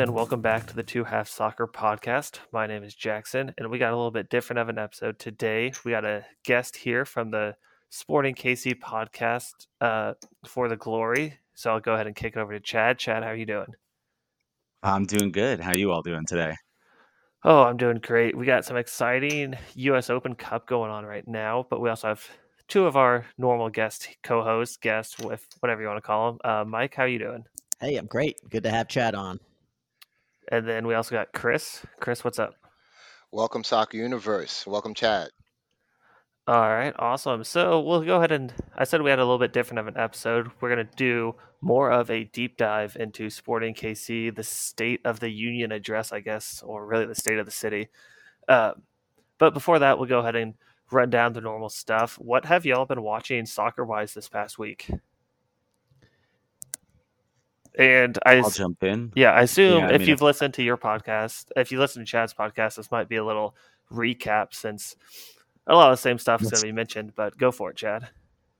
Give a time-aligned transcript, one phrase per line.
[0.00, 2.38] and welcome back to the Two Halves Soccer Podcast.
[2.52, 5.72] My name is Jackson, and we got a little bit different of an episode today.
[5.84, 7.56] We got a guest here from the
[7.90, 10.14] Sporting KC podcast uh,
[10.46, 11.36] for the Glory.
[11.54, 13.00] So I'll go ahead and kick it over to Chad.
[13.00, 13.74] Chad, how are you doing?
[14.84, 15.58] I'm doing good.
[15.58, 16.54] How are you all doing today?
[17.42, 18.38] Oh, I'm doing great.
[18.38, 20.10] We got some exciting U.S.
[20.10, 22.24] Open Cup going on right now, but we also have
[22.68, 26.40] two of our normal guest co-hosts, guests with whatever you want to call them.
[26.44, 27.44] Uh, Mike, how are you doing?
[27.80, 28.38] Hey, I'm great.
[28.48, 29.40] Good to have Chad on.
[30.50, 31.84] And then we also got Chris.
[32.00, 32.54] Chris, what's up?
[33.30, 34.66] Welcome, Soccer Universe.
[34.66, 35.28] Welcome, Chad.
[36.46, 37.44] All right, awesome.
[37.44, 39.98] So we'll go ahead and I said we had a little bit different of an
[39.98, 40.50] episode.
[40.60, 45.20] We're going to do more of a deep dive into Sporting KC, the State of
[45.20, 47.88] the Union address, I guess, or really the state of the city.
[48.48, 48.72] Uh,
[49.36, 50.54] but before that, we'll go ahead and
[50.90, 52.14] run down the normal stuff.
[52.14, 54.88] What have y'all been watching soccer wise this past week?
[57.76, 59.12] And I, I'll jump in.
[59.14, 62.04] Yeah, I assume Yeah, I if mean, you've listened to your podcast, if you listen
[62.04, 63.54] to Chad's podcast, this might be a little
[63.92, 64.96] recap since
[65.66, 67.12] a lot of the same stuff is going to be mentioned.
[67.14, 68.08] But go for it, Chad.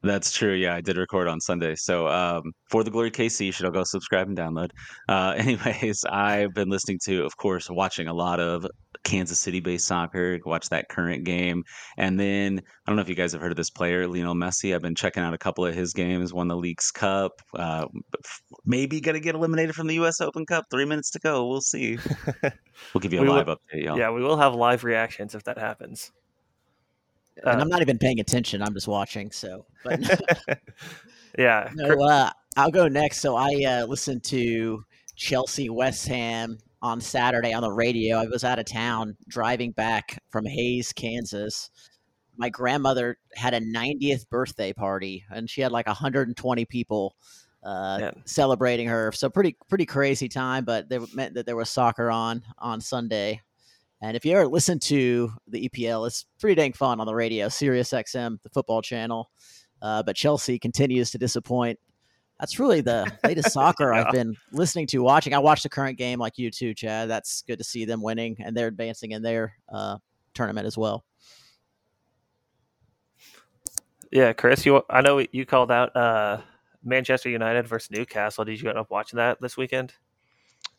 [0.02, 0.52] That's true.
[0.54, 1.74] Yeah, I did record on Sunday.
[1.74, 4.70] So um, for the Glory KC, you should all go subscribe and download.
[5.08, 8.64] Uh, anyways, I've been listening to, of course, watching a lot of
[9.08, 10.38] Kansas City-based soccer.
[10.44, 11.64] Watch that current game,
[11.96, 14.74] and then I don't know if you guys have heard of this player, Lionel Messi.
[14.74, 16.32] I've been checking out a couple of his games.
[16.34, 17.32] Won the Leagues Cup.
[17.54, 17.86] Uh,
[18.66, 20.20] maybe going to get eliminated from the U.S.
[20.20, 20.66] Open Cup.
[20.70, 21.46] Three minutes to go.
[21.48, 21.98] We'll see.
[22.94, 23.98] We'll give you a We will- live update, y'all.
[23.98, 26.12] Yeah, we will have live reactions if that happens.
[27.38, 28.62] and Uh, I'm not even paying attention.
[28.62, 29.32] I'm just watching.
[29.32, 29.98] So, but
[31.38, 33.18] yeah, no, uh, I'll go next.
[33.20, 34.84] So I uh, listened to
[35.16, 38.18] Chelsea West Ham on Saturday on the radio.
[38.18, 41.70] I was out of town driving back from Hays, Kansas.
[42.36, 47.16] My grandmother had a 90th birthday party, and she had like 120 people
[47.64, 48.10] uh, Yeah.
[48.24, 49.10] celebrating her.
[49.12, 50.64] So pretty pretty crazy time.
[50.64, 53.40] But it meant that there was soccer on on Sunday.
[54.00, 57.48] And if you ever listen to the EPL, it's pretty dang fun on the radio,
[57.48, 59.28] Sirius XM, the football channel.
[59.82, 61.80] Uh, but Chelsea continues to disappoint.
[62.38, 64.04] That's really the latest soccer Yeah.
[64.04, 65.34] I've been listening to, watching.
[65.34, 67.10] I watched the current game like you too, Chad.
[67.10, 69.98] That's good to see them winning and they're advancing in their uh,
[70.34, 71.04] tournament as well.
[74.10, 74.64] yeah, Chris.
[74.64, 76.40] You, I know you called out uh,
[76.84, 78.44] Manchester United versus Newcastle.
[78.44, 79.94] Did you end up watching that this weekend?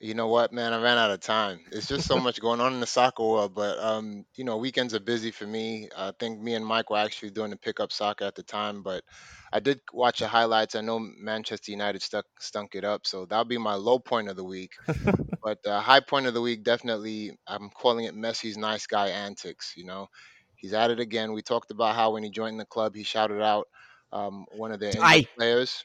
[0.02, 0.72] You know what, man?
[0.72, 1.60] I ran out of time.
[1.74, 4.94] It's just so much going on in the soccer world, but um, you know, weekends
[4.94, 5.90] are busy for me.
[5.96, 9.04] I think me and Mike were actually doing the pickup soccer at the time, but
[9.52, 10.76] I did watch the highlights.
[10.76, 14.38] I know Manchester United stuck stunk it up, so that'll be my low point of
[14.38, 14.72] the week.
[15.44, 19.74] but the high point of the week, definitely, I'm calling it Messi's nice guy antics.
[19.76, 20.08] You know,
[20.56, 21.34] he's at it again.
[21.34, 23.68] We talked about how when he joined the club, he shouted out
[24.14, 25.28] um, one of their Aye.
[25.38, 25.84] players.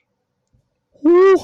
[1.03, 1.37] Woo!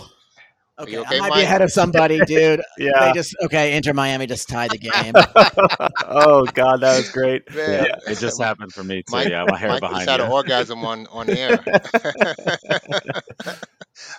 [0.80, 1.38] Okay, okay, I might Mike?
[1.40, 2.60] be ahead of somebody, dude.
[2.78, 3.06] Yeah.
[3.06, 3.76] They just okay.
[3.76, 5.12] Inter Miami just tied the game.
[6.06, 7.42] oh God, that was great.
[7.54, 9.12] Man, Yeah, it just happened for me too.
[9.12, 10.26] Mike- yeah, my hair Mike behind just had you.
[10.26, 11.58] an orgasm on on air.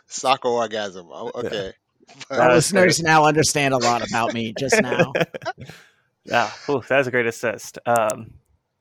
[0.07, 1.07] Soccer orgasm.
[1.11, 1.73] Oh, okay.
[2.29, 5.13] That Our was listeners now understand a lot about me just now.
[6.25, 7.79] Yeah, ooh, that was a great assist.
[7.85, 8.33] Um,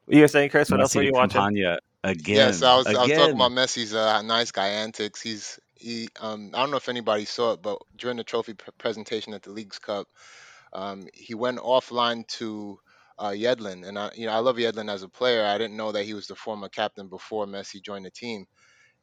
[0.09, 1.41] you were saying, Chris, what else were to you watching?
[1.41, 2.37] Campagna again.
[2.37, 5.23] Yeah, so I was, I was talking about Messi's uh, nice guy antics.
[5.23, 6.09] He's he.
[6.21, 9.43] Um, I don't know if anybody saw it, but during the trophy p- presentation at
[9.43, 10.09] the Leagues Cup,
[10.73, 12.79] um, he went offline to
[13.19, 15.45] uh, Yedlin, and I, you know, I love Yedlin as a player.
[15.47, 18.47] I didn't know that he was the former captain before Messi joined the team,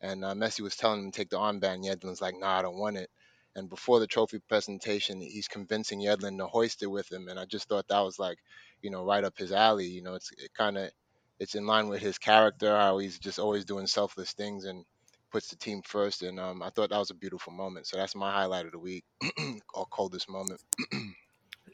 [0.02, 1.86] and uh, Messi was telling him to take the armband.
[1.86, 3.10] Yedlin's like, "Nah, I don't want it."
[3.56, 7.46] And before the trophy presentation, he's convincing Yedlin to hoist it with him, and I
[7.46, 8.40] just thought that was like,
[8.82, 9.88] you know, right up his alley.
[9.88, 10.92] You know, it's it kind of
[11.40, 14.86] it's in line with his character, how he's just always doing selfless things and
[15.32, 16.24] puts the team first.
[16.24, 17.88] And um, I thought that was a beautiful moment.
[17.88, 19.06] So that's my highlight of the week,
[19.74, 20.62] or coldest moment.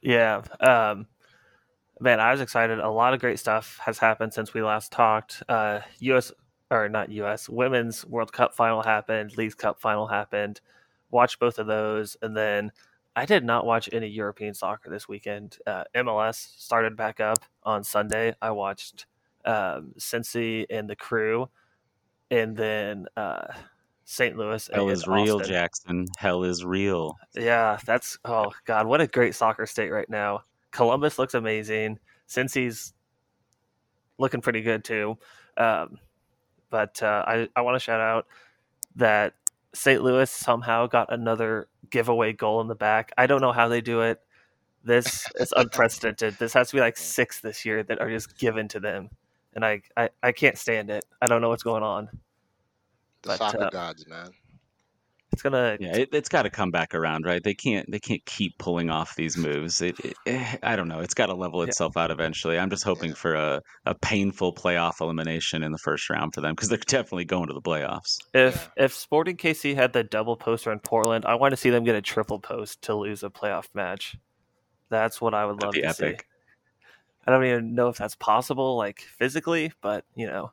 [0.01, 0.41] Yeah.
[0.59, 1.07] Um,
[1.99, 2.79] man, I was excited.
[2.79, 5.41] A lot of great stuff has happened since we last talked.
[5.47, 6.31] Uh, U.S.
[6.69, 7.47] or not U.S.
[7.49, 9.37] Women's World Cup final happened.
[9.37, 10.61] Leagues Cup final happened.
[11.09, 12.71] Watched both of those, and then
[13.15, 15.57] I did not watch any European soccer this weekend.
[15.67, 18.33] Uh, MLS started back up on Sunday.
[18.41, 19.05] I watched
[19.45, 21.49] um, Cincy and the Crew,
[22.33, 23.45] and then uh,
[24.05, 24.35] St.
[24.35, 24.69] Louis.
[24.73, 25.53] Hell is real, Austin.
[25.53, 26.05] Jackson.
[26.17, 27.17] Hell is real.
[27.35, 30.43] Yeah, that's oh god, what a great soccer state right now.
[30.71, 31.99] Columbus looks amazing.
[32.27, 32.93] Cincy's
[34.17, 35.17] looking pretty good too.
[35.57, 35.99] Um,
[36.71, 38.25] but uh, I I want to shout out
[38.95, 39.35] that
[39.75, 40.01] St.
[40.01, 43.11] Louis somehow got another giveaway goal in the back.
[43.15, 44.19] I don't know how they do it.
[44.83, 46.37] This is unprecedented.
[46.39, 49.11] This has to be like six this year that are just given to them,
[49.55, 51.05] and I I, I can't stand it.
[51.21, 52.09] I don't know what's going on.
[53.21, 54.29] The But, soccer uh, gods, man.
[55.31, 55.77] It's gonna.
[55.79, 57.41] Yeah, it, it's got to come back around, right?
[57.43, 59.81] They can't they can't keep pulling off these moves.
[59.81, 60.99] It, it, eh, I don't know.
[60.99, 61.69] It's got to level Yeah.
[61.69, 62.59] itself out eventually.
[62.59, 63.15] I'm just hoping Yeah.
[63.15, 67.25] for a, a painful playoff elimination in the first round for them because they're definitely
[67.25, 68.19] going to the playoffs.
[68.35, 71.83] If if Sporting KC had the double poster in Portland, I want to see them
[71.83, 74.15] get a triple post to lose a playoff match.
[74.89, 76.17] That's what I would That'd love be to see.
[77.25, 80.51] I don't even know if that's possible, like physically, but you know,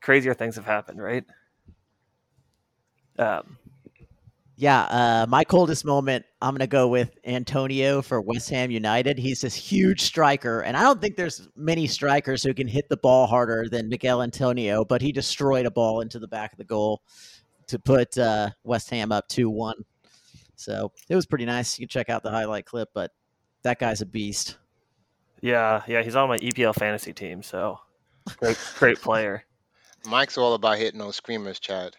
[0.00, 1.24] crazier things have happened, right?
[3.18, 3.58] Um,
[4.58, 9.18] Yeah, uh, my coldest moment, I'm going to go with Antonio for West Ham United.
[9.18, 12.96] He's this huge striker, and I don't think there's many strikers who can hit the
[12.96, 16.64] ball harder than Michail Antonio, but he destroyed a ball into the back of the
[16.64, 17.02] goal
[17.66, 19.76] to put uh, West Ham up 2 1.
[20.56, 21.78] So it was pretty nice.
[21.78, 23.12] You can check out the highlight clip, but
[23.62, 24.56] that guy's a beast.
[25.40, 27.78] Yeah, yeah, he's on my EPL fantasy team, so
[28.38, 29.44] great, great player.
[30.08, 31.96] Mike's all about hitting those screamers, Chad.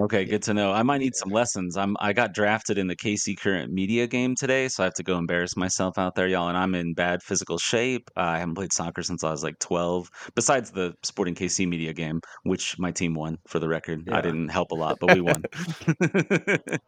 [0.00, 0.72] Okay, good to know.
[0.72, 1.76] I might need some lessons.
[1.76, 5.02] I'm I got drafted in the KC Current Media game today, so I have to
[5.02, 6.48] go embarrass myself out there, y'all.
[6.48, 8.10] And I'm in bad physical shape.
[8.16, 10.08] Uh, I haven't played soccer since I was like 12.
[10.34, 14.08] Besides the Sporting KC Media game, which my team won, for the record.
[14.10, 15.42] I didn't help a lot, but we won.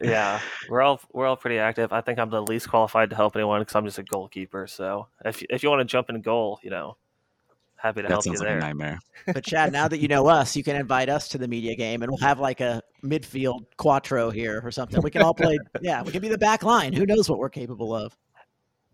[0.00, 1.92] Yeah, we're all we're all pretty active.
[1.92, 4.66] I think I'm the least qualified to help anyone because I'm just a goalkeeper.
[4.66, 6.96] So if if you want to jump in goal, you know,
[7.76, 8.60] happy to that help you sounds like a there.
[8.60, 8.98] nightmare.
[9.26, 12.02] But Chad, now that you know us, you can invite us to the media game,
[12.02, 15.02] and we'll have like a midfield quattro here or something.
[15.02, 15.58] We can all play.
[15.80, 16.92] Yeah, we can be the back line.
[16.92, 18.16] Who knows what we're capable of?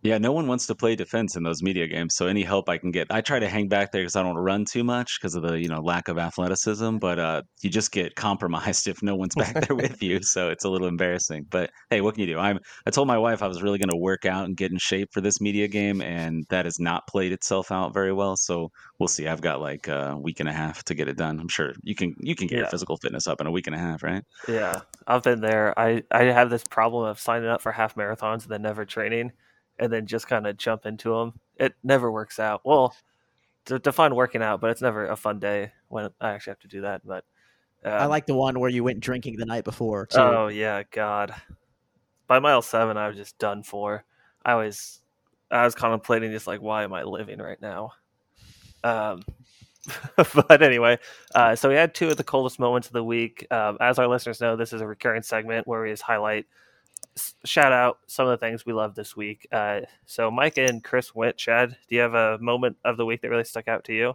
[0.04, 2.76] Yeah, no one wants to play defense in those media games, so any help I
[2.76, 3.06] can get.
[3.08, 5.58] I try to hang back there because I don't run too much because of the
[5.58, 6.98] you know lack of athleticism.
[6.98, 10.66] But uh, you just get compromised if no one's back there with you, so it's
[10.66, 11.46] a little embarrassing.
[11.48, 12.38] But hey, what can you do?
[12.38, 12.58] I'm.
[12.86, 15.08] I told my wife I was really going to work out and get in shape
[15.10, 18.36] for this media game, and that has not played itself out very well.
[18.36, 18.68] So
[18.98, 19.26] we'll see.
[19.26, 21.40] I've got like a week and a half to get it done.
[21.40, 23.74] I'm sure you can you can get your physical fitness up in a week and
[23.74, 24.22] a half, right?
[24.46, 25.72] Yeah, I've been there.
[25.78, 29.32] I I have this problem of signing up for half marathons and then never training,
[29.78, 31.40] and then just kind of jump into them.
[31.56, 32.62] It never works out.
[32.64, 32.94] Well,
[33.66, 36.68] to define working out, but it's never a fun day when I actually have to
[36.68, 37.06] do that.
[37.06, 37.24] But
[37.84, 40.06] um, I like the one where you went drinking the night before.
[40.06, 40.18] Too.
[40.18, 41.34] Oh yeah, God.
[42.26, 44.04] By mile seven, I was just done for.
[44.44, 45.00] I was,
[45.50, 47.92] I was contemplating just like, why am I living right now?
[48.82, 49.22] Um,
[50.16, 50.98] but anyway,
[51.34, 53.46] uh, so we had two of the coldest moments of the week.
[53.50, 56.46] Um, as our listeners know, this is a recurring segment where we just highlight,
[57.44, 59.46] shout out some of the things we love this week.
[59.52, 61.36] Uh, so Mike and Chris went.
[61.36, 64.14] Chad, do you have a moment of the week that really stuck out to you?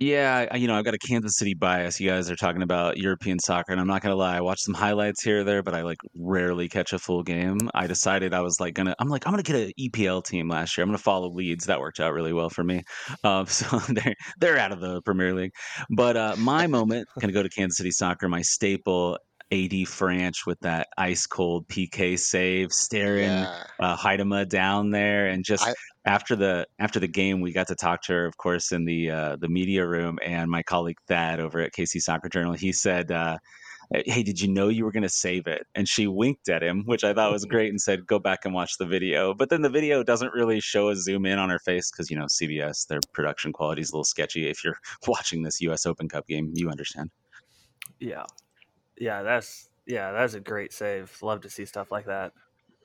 [0.00, 1.98] Yeah, you know, I've got a Kansas City bias.
[1.98, 4.74] You guys are talking about European soccer, and I'm not gonna lie, I watched some
[4.74, 7.58] highlights here or there, but I like rarely catch a full game.
[7.74, 10.76] I decided I was like gonna, I'm like, I'm gonna get an EPL team last
[10.76, 10.84] year.
[10.84, 11.66] I'm gonna follow Leeds.
[11.66, 12.84] That worked out really well for me.
[13.24, 15.52] Um, so they're they're out of the Premier League.
[15.90, 18.28] But uh, my moment gonna go to Kansas City soccer.
[18.28, 19.18] My staple.
[19.50, 23.64] AD Franch with that ice cold PK save, staring Yeah.
[23.80, 25.74] uh, Huitema down there, and just I-
[26.04, 29.10] after the after the game, we got to talk to her, of course, in the
[29.10, 30.18] uh, the media room.
[30.24, 33.38] And my colleague Thad over at KC Soccer Journal, he said, uh,
[33.90, 36.82] "Hey, did you know you were going to save it?" And she winked at him,
[36.84, 39.62] which I thought was great, and said, "Go back and watch the video." But then
[39.62, 42.86] the video doesn't really show a zoom in on her face because you know CBS,
[42.86, 44.48] their production quality is a little sketchy.
[44.48, 45.86] If you're watching this U.S.
[45.86, 47.10] Open Cup game, you understand.
[47.98, 48.24] Yeah,
[49.00, 51.16] yeah, that's yeah, that's a great save.
[51.22, 52.32] Love to see stuff like that.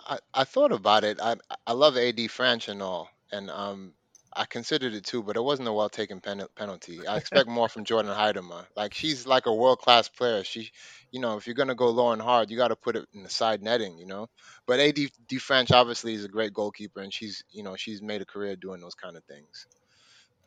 [0.05, 1.19] I, I thought about it.
[1.21, 1.35] I
[1.67, 3.93] I love AD Franch and all, and um,
[4.35, 7.05] I considered it too, but it wasn't a well taken pen, penalty.
[7.07, 8.65] I expect more from Jordyn Huitema.
[8.75, 10.43] Like she's like a world class player.
[10.43, 10.71] She,
[11.11, 13.23] you know, if you're gonna go low and hard, you got to put it in
[13.23, 14.27] the side netting, you know.
[14.65, 18.21] But AD D Franch obviously is a great goalkeeper, and she's you know she's made
[18.21, 19.67] a career doing those kind of things.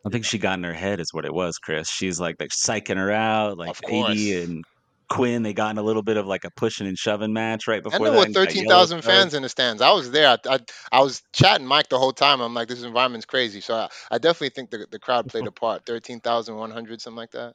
[0.04, 1.90] I think she got in her head, is what it was, Chris.
[1.90, 4.64] She's like, like psyching her out, like Of AD and
[5.08, 5.42] Quinn.
[5.42, 8.06] They got in a little bit of like a pushing and shoving match right before
[8.06, 8.26] And there that.
[8.26, 9.82] got thirteen yellow fans in the stands.
[9.82, 10.28] I was there.
[10.28, 10.58] I, I
[10.92, 12.40] I was chatting Mike the whole time.
[12.40, 13.60] I'm like, this environment's crazy.
[13.60, 15.86] So I, I definitely think the the crowd played a part.
[15.86, 17.54] Thirteen thousand one hundred, something like that.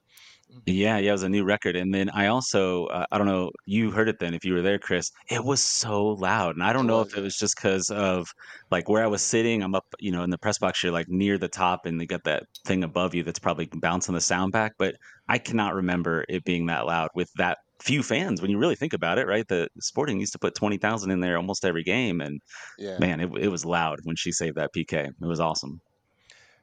[0.66, 1.76] Yeah, yeah, it was a new record.
[1.76, 4.62] And then I also, uh, I don't know, you heard it then if you were
[4.62, 5.10] there, Chris.
[5.30, 6.56] It was so loud.
[6.56, 8.28] And I don't know if it was just because of
[8.70, 9.64] like where I was sitting.
[9.64, 12.06] I'm up, you know, in the press box you're like near the top, and they
[12.06, 14.74] got that thing above you that's probably bouncing the sound back.
[14.78, 14.96] But
[15.28, 18.94] I cannot remember it being that loud with that few fans when you really think
[18.94, 19.48] about it, right?
[19.48, 22.22] The Sporting used to put 20,000 in there almost every game.
[22.22, 22.40] And
[22.78, 25.08] Yeah, man, it, it was loud when she saved that PK.
[25.08, 25.82] It was awesome.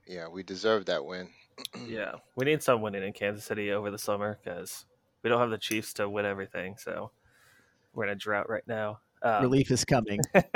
[0.06, 1.28] yeah, we deserved that win.
[1.86, 4.84] Yeah, we need some winning in Kansas City over the summer because
[5.22, 6.76] we don't have the Chiefs to win everything.
[6.78, 7.10] So
[7.94, 9.00] we're in a drought right now.
[9.20, 10.20] Um, Relief is coming.
[10.34, 10.52] Have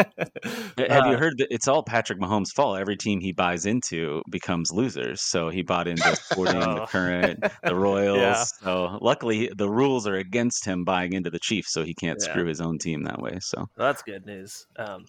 [0.76, 2.78] you uh, heard that it's all Patrick Mahomes' fault?
[2.78, 5.20] Every team he buys into becomes losers.
[5.20, 6.86] So he bought into Sporting, the Oh.
[6.86, 8.18] Current, the Royals.
[8.18, 8.44] Yeah.
[8.44, 12.30] So luckily, the rules are against him buying into the Chiefs, so he can't Yeah.
[12.30, 13.38] screw his own team that way.
[13.40, 14.64] So Well, that's good news.
[14.76, 15.06] Um,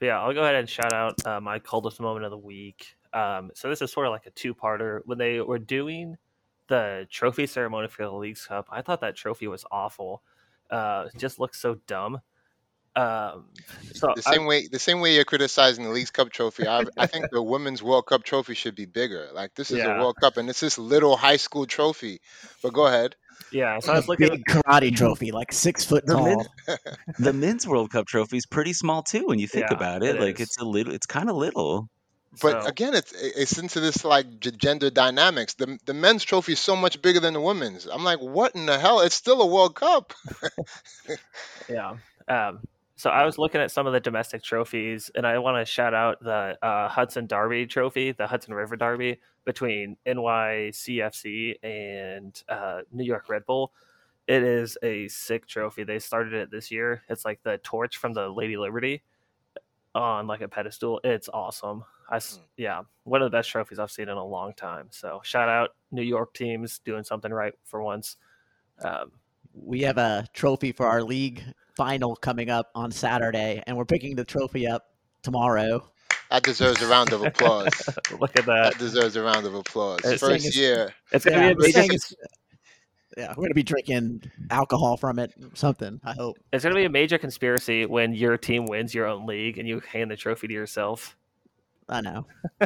[0.00, 2.94] yeah, I'll go ahead and shout out uh, my coldest moment of the week.
[3.14, 5.00] Um, so this is sort of like a two-parter.
[5.04, 6.16] When they were doing
[6.68, 10.22] the trophy ceremony for the Leagues Cup, I thought that trophy was awful.
[10.70, 12.20] Uh, it just looks so dumb.
[12.94, 13.46] Um,
[13.94, 16.84] so The I- same way, the same way you're criticizing the Leagues Cup trophy, I,
[16.98, 19.30] I think the Women's World Cup trophy should be bigger.
[19.32, 19.96] Like this is Yeah.
[19.96, 22.20] a World Cup, and it's this little high school trophy.
[22.62, 23.16] But go ahead.
[23.50, 24.28] yeah, so I was looking.
[24.28, 26.24] Big karate trophy, like six foot The tall.
[26.66, 26.78] men-
[27.18, 29.24] the men's World Cup trophy is pretty small too.
[29.26, 30.48] When you think Yeah, about it, it like is.
[30.48, 31.88] it's a little, it's kind of little.
[32.40, 35.54] But so- again, it's it's into this like gender dynamics.
[35.54, 37.86] The the men's trophy is so much bigger than the women's.
[37.86, 39.00] I'm like, what in the hell?
[39.00, 40.12] It's still a World Cup.
[41.68, 41.96] Yeah.
[42.28, 42.60] Um,
[42.96, 45.94] so I was looking at some of the domestic trophies, and I want to shout
[45.94, 53.04] out the uh, Hudson Derby Trophy, the Hudson River Derby between NYCFC and uh, New
[53.04, 53.72] York Red Bull.
[54.28, 55.82] It is a sick trophy.
[55.84, 57.02] They started it this year.
[57.08, 59.02] It's like the torch from the Lady Liberty
[59.94, 61.00] on like a pedestal.
[61.04, 61.84] It's awesome.
[62.10, 62.38] I Mm.
[62.56, 64.88] yeah, one of the best trophies I've seen in a long time.
[64.90, 68.16] So shout out New York teams doing something right for once.
[68.84, 69.12] Um,
[69.54, 71.42] we have a trophy for our league
[71.76, 74.90] final coming up on Saturday, and we're picking the trophy up
[75.22, 75.88] tomorrow.
[76.30, 77.72] That deserves a round of applause.
[78.18, 78.72] look at that.
[78.72, 80.00] That deserves a round of applause.
[80.04, 80.94] It's saying First it's- year.
[81.12, 82.14] It's gonna be a we're major saying it's-
[83.16, 86.00] yeah, we're gonna be drinking alcohol from it, something.
[86.04, 86.38] I hope.
[86.52, 89.68] It's going to be a major conspiracy when your team wins your own league and
[89.68, 91.16] you hand the trophy to yourself.
[91.88, 92.26] I know,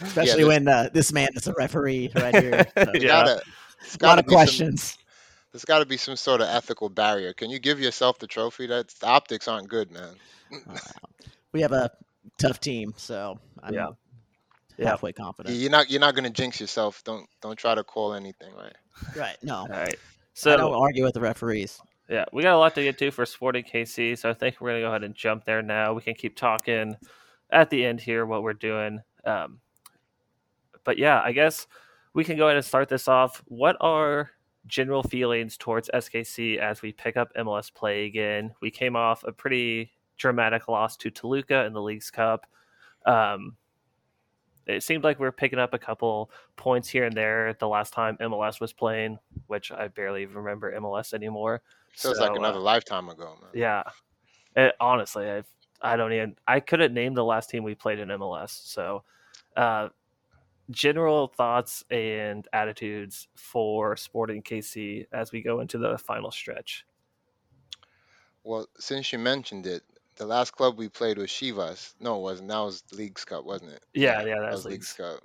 [0.00, 2.66] especially this- when uh, this man is a referee right here.
[2.76, 3.08] So, There's Yeah.
[3.08, 3.42] gotta,
[3.80, 4.98] there's A lot gotta of be some- questions.
[5.52, 7.32] there's got to be some sort of ethical barrier.
[7.32, 8.66] Can you give yourself the trophy?
[8.66, 10.14] That's the optics aren't good, man.
[11.52, 11.90] We have a
[12.38, 13.88] tough team, so I'm Yeah.
[14.82, 14.90] Yeah.
[14.90, 15.56] halfway confident.
[15.56, 17.02] You're not you're not gonna jinx yourself.
[17.04, 18.76] Don't don't try to call anything, right?
[19.16, 19.36] Right?
[19.42, 19.80] No, All right.
[19.80, 21.80] I don't So, argue with the referees.
[22.08, 24.16] yeah, we got a lot to get to for Sporting KC.
[24.18, 25.92] So I think we're going to go ahead and jump there now.
[25.94, 26.96] We can keep talking
[27.50, 29.00] at the end here what we're doing.
[29.24, 29.60] Um,
[30.84, 31.66] but yeah, I guess
[32.14, 33.42] we can go ahead and start this off.
[33.46, 34.30] What are
[34.66, 38.52] general feelings towards SKC as we pick up MLS play again?
[38.60, 42.46] We came off a pretty dramatic loss to Toluca in the Leagues Cup.
[43.06, 43.56] Um,
[44.66, 47.92] it seemed like we were picking up a couple points here and there the last
[47.92, 51.62] time MLS was playing, which I barely even remember MLS anymore.
[51.96, 53.50] Feels So, like another uh, lifetime ago, man.
[53.52, 53.82] yeah.
[54.56, 55.42] It, honestly, I
[55.80, 58.50] I don't even I couldn't name the last team we played in MLS.
[58.50, 59.04] So,
[59.56, 59.88] uh,
[60.70, 66.86] general thoughts and attitudes for Sporting KC as we go into the final stretch.
[68.44, 69.82] Well, since you mentioned it,
[70.16, 71.94] the last club we played was Chivas.
[72.00, 72.48] No, it wasn't.
[72.48, 73.82] That was Leagues Cup, wasn't it?
[73.94, 75.20] Yeah, yeah, that was Leagues Cup.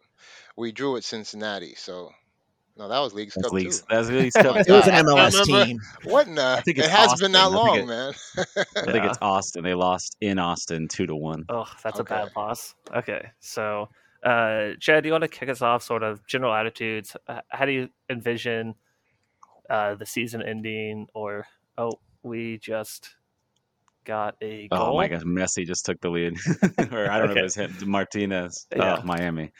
[0.56, 2.12] We drew at Cincinnati, so
[2.77, 3.79] no, that was League's That's Cup leagues.
[3.79, 3.86] too.
[3.89, 4.56] That's leagues Oh cup.
[4.67, 5.79] It was an MLS team.
[6.03, 6.62] What in the?
[6.63, 7.58] think It it's has been that Austin.
[7.60, 8.13] I long, it- man.
[8.88, 9.63] I think it's Austin.
[9.63, 11.46] They lost in Austin two to one.
[11.50, 12.32] Oh, that's a bad Okay.
[12.36, 12.75] loss.
[12.96, 13.89] Okay, so
[14.24, 15.84] uh, Chad, do you want to kick us off?
[15.84, 17.15] Sort of general attitudes.
[17.50, 18.75] How do you envision
[19.70, 21.08] uh, the season ending?
[21.13, 21.46] Or
[21.77, 23.15] oh, we just
[24.07, 24.93] got a goal.
[24.93, 26.37] Oh my gosh, Messi just took the lead,
[26.91, 28.65] or I don't know if it was him, Martinez.
[28.75, 28.97] Yeah.
[28.99, 29.51] Oh, Miami.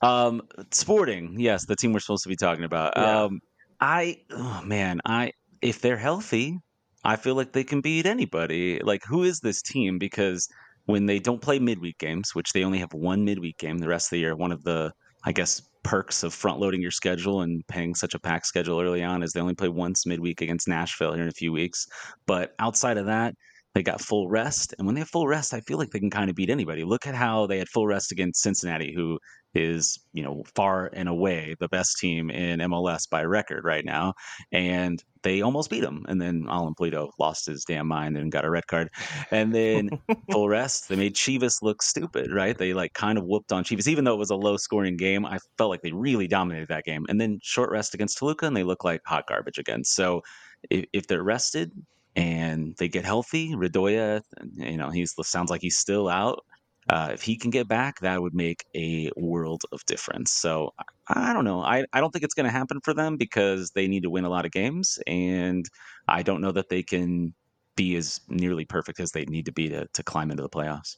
[0.00, 2.94] Um, Sporting, yes, the team we're supposed to be talking about.
[2.96, 3.24] Yeah.
[3.24, 3.40] Um,
[3.80, 6.58] I, oh man, I if they're healthy,
[7.04, 8.80] I feel like they can beat anybody.
[8.82, 9.98] Like, who is this team?
[9.98, 10.48] Because
[10.86, 14.06] when they don't play midweek games, which they only have one midweek game the rest
[14.06, 14.92] of the year, one of the,
[15.24, 19.02] I guess, perks of front loading your schedule and paying such a packed schedule early
[19.02, 21.86] on is they only play once midweek against Nashville here in a few weeks.
[22.26, 23.34] But outside of that,
[23.74, 24.74] they got full rest.
[24.76, 26.84] And when they have full rest, I feel like they can kind of beat anybody.
[26.84, 29.18] Look at how they had full rest against Cincinnati, who
[29.54, 34.12] is, you know, far and away the best team in MLS by record right now.
[34.50, 36.04] And they almost beat them.
[36.06, 38.90] And then Alan Pulido lost his damn mind and got a red card.
[39.30, 39.90] And then
[40.30, 42.56] full rest, they made Chivas look stupid, right?
[42.56, 45.24] They like kind of whooped on Chivas, even though it was a low scoring game.
[45.24, 47.06] I felt like they really dominated that game.
[47.08, 49.84] And then short rest against Toluca, and they look like hot garbage again.
[49.84, 50.22] So
[50.70, 51.72] if, if they're rested,
[52.14, 54.22] and they get healthy, Radoja,
[54.54, 56.44] you know, he sounds like he's still out.
[56.90, 60.32] Uh, if he can get back, that would make a world of difference.
[60.32, 60.72] So
[61.08, 61.62] I, I don't know.
[61.62, 64.24] I, I don't think it's going to happen for them because they need to win
[64.24, 65.64] a lot of games, and
[66.08, 67.34] I don't know that they can
[67.76, 70.96] be as nearly perfect as they need to be to, to climb into the playoffs.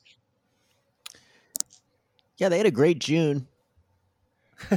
[2.38, 3.46] Yeah, they had a great June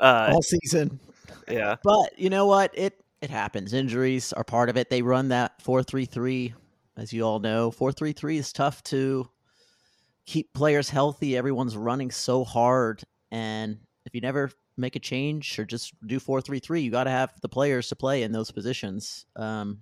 [0.00, 0.98] uh, all season,
[1.48, 2.72] yeah, but you know what?
[2.74, 3.72] It it happens.
[3.72, 4.90] Injuries are part of it.
[4.90, 6.54] They run that four three three,
[6.96, 7.70] as you all know.
[7.70, 9.28] Four three three is tough to
[10.26, 11.36] keep players healthy.
[11.36, 13.02] Everyone's running so hard,
[13.32, 17.04] and if you never make a change or just do four three three, you got
[17.04, 19.24] to have the players to play in those positions.
[19.34, 19.80] Um,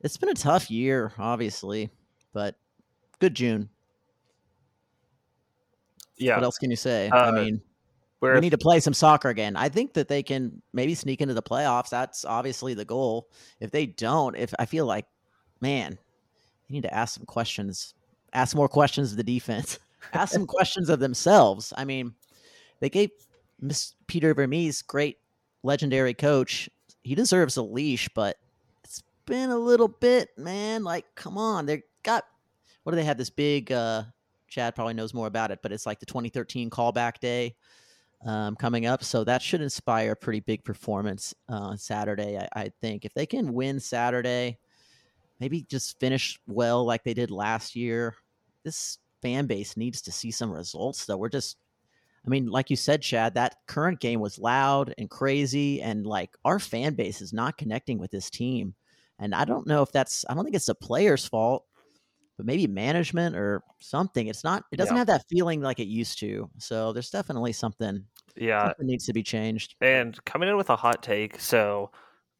[0.00, 1.90] it's been a tough year, obviously,
[2.32, 2.56] but
[3.20, 3.68] good June.
[6.16, 6.36] Yeah.
[6.36, 7.08] What else can you say?
[7.08, 7.60] Uh, I mean,
[8.22, 9.56] We're we need to play some soccer again.
[9.56, 11.90] I think that they can maybe sneak into the playoffs.
[11.90, 13.28] That's obviously the goal.
[13.58, 15.06] If they don't, if I feel like,
[15.60, 15.98] man,
[16.68, 17.94] you need to ask some questions.
[18.32, 19.80] Ask more questions of the defense.
[20.12, 21.72] ask some questions of themselves.
[21.76, 22.14] I mean,
[22.78, 23.10] they gave
[23.60, 25.18] Miss Peter Vermes, great
[25.64, 26.70] legendary coach.
[27.02, 28.36] He deserves a leash, but
[28.84, 30.84] it's been a little bit, man.
[30.84, 32.24] Like, come on, they got
[32.84, 33.18] what do they have?
[33.18, 33.72] This big.
[33.72, 34.04] uh
[34.46, 37.56] Chad probably knows more about it, but it's like the 2013 callback day
[38.24, 39.02] um, coming up.
[39.04, 42.38] So that should inspire a pretty big performance uh, on Saturday.
[42.38, 44.58] I, I think if they can win Saturday,
[45.40, 48.14] maybe just finish well like they did last year.
[48.64, 51.16] This fan base needs to see some results, though.
[51.16, 51.56] We're just,
[52.24, 56.30] I mean, like you said, Chad, that current game was loud and crazy, and like
[56.44, 58.74] our fan base is not connecting with this team.
[59.18, 61.64] And I don't know if that's, I don't think it's the players' fault
[62.36, 64.26] but maybe management or something.
[64.26, 64.64] It's not.
[64.72, 65.00] It doesn't Yeah.
[65.00, 66.50] have that feeling like it used to.
[66.58, 68.06] So there's definitely something.
[68.36, 69.74] Yeah, something needs to be changed.
[69.80, 71.40] and coming in with a hot take.
[71.40, 71.90] So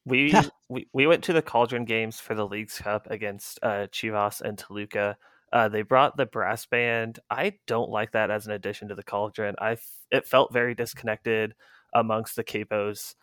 [0.04, 0.32] we
[0.68, 4.56] we, we went to the Cauldron games for the Leagues Cup against uh, Chivas and
[4.56, 5.16] Toluca.
[5.52, 7.18] Uh, they brought the brass band.
[7.30, 9.54] I don't like that as an addition to the Cauldron.
[9.58, 11.54] I f- it felt very disconnected
[11.92, 13.14] amongst the capos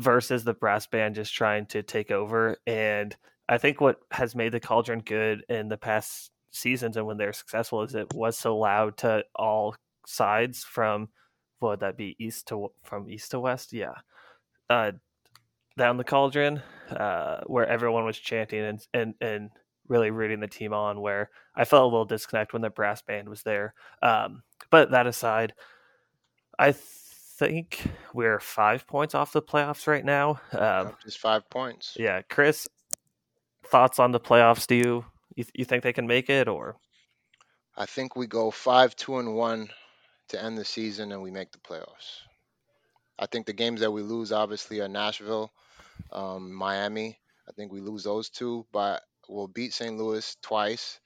[0.00, 2.56] versus the brass band just trying to take over.
[2.66, 3.16] And
[3.48, 7.32] I think what has made the Cauldron good in the past seasons and when they're
[7.32, 9.76] successful is it was so loud to all
[10.06, 11.08] sides from
[11.58, 13.72] what would that be east to from east to west?
[13.72, 13.94] Yeah.
[14.68, 14.92] Uh
[15.78, 19.50] down the cauldron uh where everyone was chanting and and and
[19.88, 23.28] really rooting the team on where i felt a little disconnect when the brass band
[23.28, 23.74] was there.
[24.02, 25.52] Um but that aside
[26.58, 27.82] i think
[28.14, 30.40] we're five points off the playoffs right now.
[30.52, 31.96] Um Just five points.
[31.98, 32.66] yeah chris
[33.66, 34.66] thoughts on the playoffs?
[34.66, 36.76] Do you you, you think they can make it or?
[37.76, 39.68] I think we go five, two, and one
[40.28, 42.22] to end the season, and we make the playoffs.
[43.18, 45.50] I think the games that we lose obviously are Nashville,
[46.12, 47.18] um, Miami.
[47.48, 49.96] I think we lose those two, but we'll beat St.
[49.96, 51.00] Louis twice.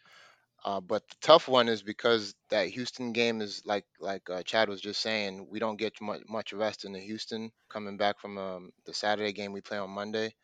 [0.63, 4.69] Uh, but the tough one is because that Houston game is like like uh, Chad
[4.69, 5.47] was just saying.
[5.51, 9.33] We don't get much much rest in the Houston coming back from um, the Saturday
[9.33, 10.35] game we play on Monday.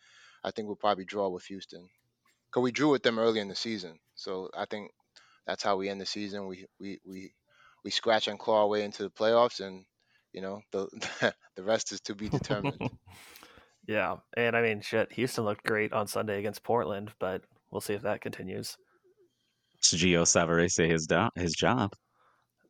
[0.42, 1.88] I think we'll probably draw with Houston
[2.48, 3.98] because we drew with them early in the season.
[4.14, 4.90] So I think
[5.46, 6.46] that's how we end the season.
[6.46, 7.32] We we we
[7.84, 9.84] we scratch and claw our way into the playoffs, and
[10.32, 10.88] you know the
[11.56, 12.90] the rest is to be determined.
[13.86, 17.94] yeah, and I mean, shit, Houston looked great on Sunday against Portland, but we'll see
[17.94, 18.76] if that continues.
[19.82, 21.92] Gio Savarese his do- his job.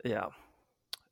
[0.05, 0.27] Yeah,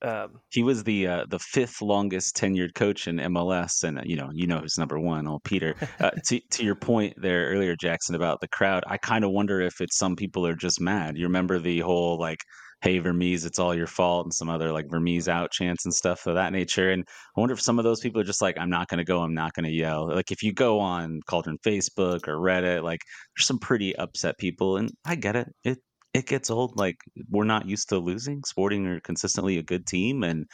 [0.04, 4.16] um, He was the uh, the fifth longest tenured coach in MLS, and uh, you
[4.16, 5.74] know you know who's number one, old Peter.
[5.98, 9.62] Uh, to to your point there earlier, Jackson, about the crowd, I kind of wonder
[9.62, 11.16] if it's some people are just mad.
[11.16, 12.40] You remember the whole like,
[12.84, 16.26] "Hey Vermes, it's all your fault," and some other like Vermes out chants and stuff
[16.26, 16.90] of that nature.
[16.90, 17.02] And
[17.34, 19.22] I wonder if some of those people are just like, "I'm not going to go.
[19.22, 23.00] I'm not going to yell." Like if you go on Cauldron Facebook or Reddit, like
[23.34, 25.48] there's some pretty upset people, and I get it.
[25.64, 25.78] It
[26.12, 26.76] it gets old.
[26.76, 26.96] Like
[27.30, 28.42] we're not used to losing.
[28.44, 30.44] Sporting are consistently a good team, and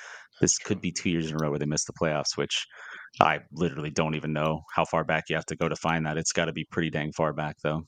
[0.40, 2.64] this could be two years in a row where they miss the playoffs, which
[3.20, 6.16] I literally don't even know how far back you have to go to find that.
[6.16, 7.82] It's got to be pretty dang far back, though.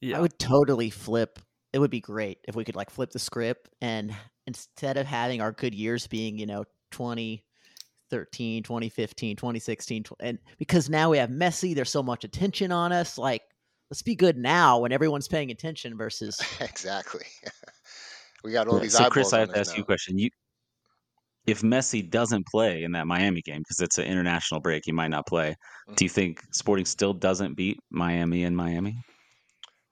[0.00, 1.40] yeah, I would totally flip.
[1.74, 4.14] It would be great if we could like flip the script and
[4.46, 11.10] instead of having our good years being, you know, 2013, 2015, 2016, and because now
[11.10, 13.18] we have Messi, there's so much attention on us.
[13.18, 13.42] Like,
[13.90, 17.26] let's be good now when everyone's paying attention versus exactly.
[18.44, 20.16] we got all Yeah, these so, Chris, I have to us ask you a question.
[20.16, 20.30] You,
[21.46, 25.08] if Messi doesn't play in that Miami game because it's an international break, he might
[25.08, 25.56] not play.
[25.88, 26.04] Do mm-hmm.
[26.04, 28.96] you think Sporting still doesn't beat Miami in Miami?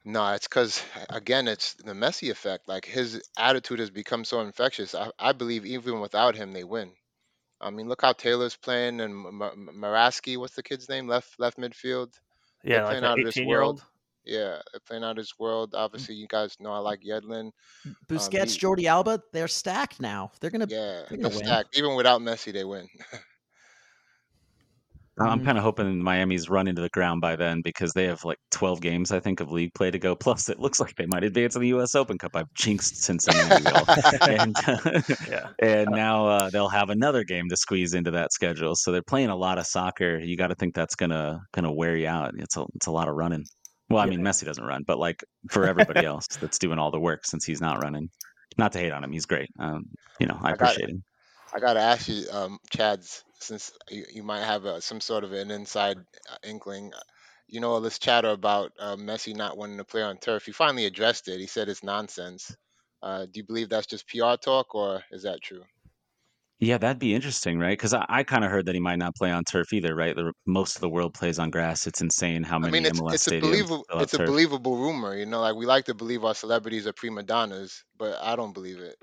[0.05, 2.67] No, it's because again, it's the Messi effect.
[2.67, 4.93] Like his attitude has become so infectious.
[4.95, 6.91] I, I believe even without him, they win.
[7.61, 11.07] I mean, look how Taylor's playing and M- M- Maraski, what's the kid's name?
[11.07, 12.09] Left left midfield.
[12.63, 13.79] yeah, they're like playing an out of this eighteen year world.
[13.79, 13.83] old.
[14.25, 15.71] Yeah, they're playing out of this world.
[15.71, 15.79] Mm.
[15.79, 17.51] Obviously, you guys know I like Yedlin.
[17.85, 19.21] Um, Busquets, he- Jordi Alba.
[19.31, 20.31] They're stacked now.
[20.41, 20.67] They're gonna.
[20.69, 21.45] Yeah, They're they're gonna win.
[21.45, 21.77] stacked.
[21.77, 22.87] Even without Messi, they win.
[25.19, 25.45] I'm Mhm.
[25.45, 28.81] kind of hoping Miami's run into the ground by then because they have like 12
[28.81, 30.15] games, I think, of league play to go.
[30.15, 31.93] Plus, it looks like they might advance in the U.S.
[31.93, 32.35] Open Cup.
[32.35, 33.63] I've jinxed Cincinnati,
[34.21, 34.55] and
[35.29, 35.49] Yeah.
[35.61, 38.75] and now uh, they'll have another game to squeeze into that schedule.
[38.75, 40.17] So they're playing a lot of soccer.
[40.19, 42.33] You got to think that's gonna gonna wear you out.
[42.37, 43.43] It's a it's a lot of running.
[43.89, 46.99] Well, I mean, Messi doesn't run, but like for everybody else that's doing all the
[46.99, 48.09] work since he's not running.
[48.57, 49.49] Not to hate on him, he's great.
[49.59, 49.83] Um,
[50.19, 51.03] you know, I, I appreciate him.
[51.53, 55.33] I gotta ask you, um, Chad's, since you, you might have uh some sort of
[55.33, 55.97] an inside
[56.31, 56.93] uh, inkling.
[56.93, 56.99] uh,
[57.47, 60.45] You know all this chatter about uh, Messi not wanting to play on turf.
[60.45, 61.39] He finally addressed it.
[61.39, 62.55] He said it's nonsense.
[63.01, 65.63] Uh, do you believe that's just PR talk, or is that true?
[66.59, 67.77] Yeah, that'd be interesting, right?
[67.77, 70.15] Because I, I kind of heard that he might not play on turf either, right?
[70.15, 71.85] The, most of the world plays on grass.
[71.87, 74.19] It's insane how I many mean, it's MLS it's a believable it's a turf.
[74.19, 75.15] believable rumor.
[75.15, 78.53] You know, like we like to believe our celebrities are prima donnas, but I don't
[78.53, 78.97] believe it.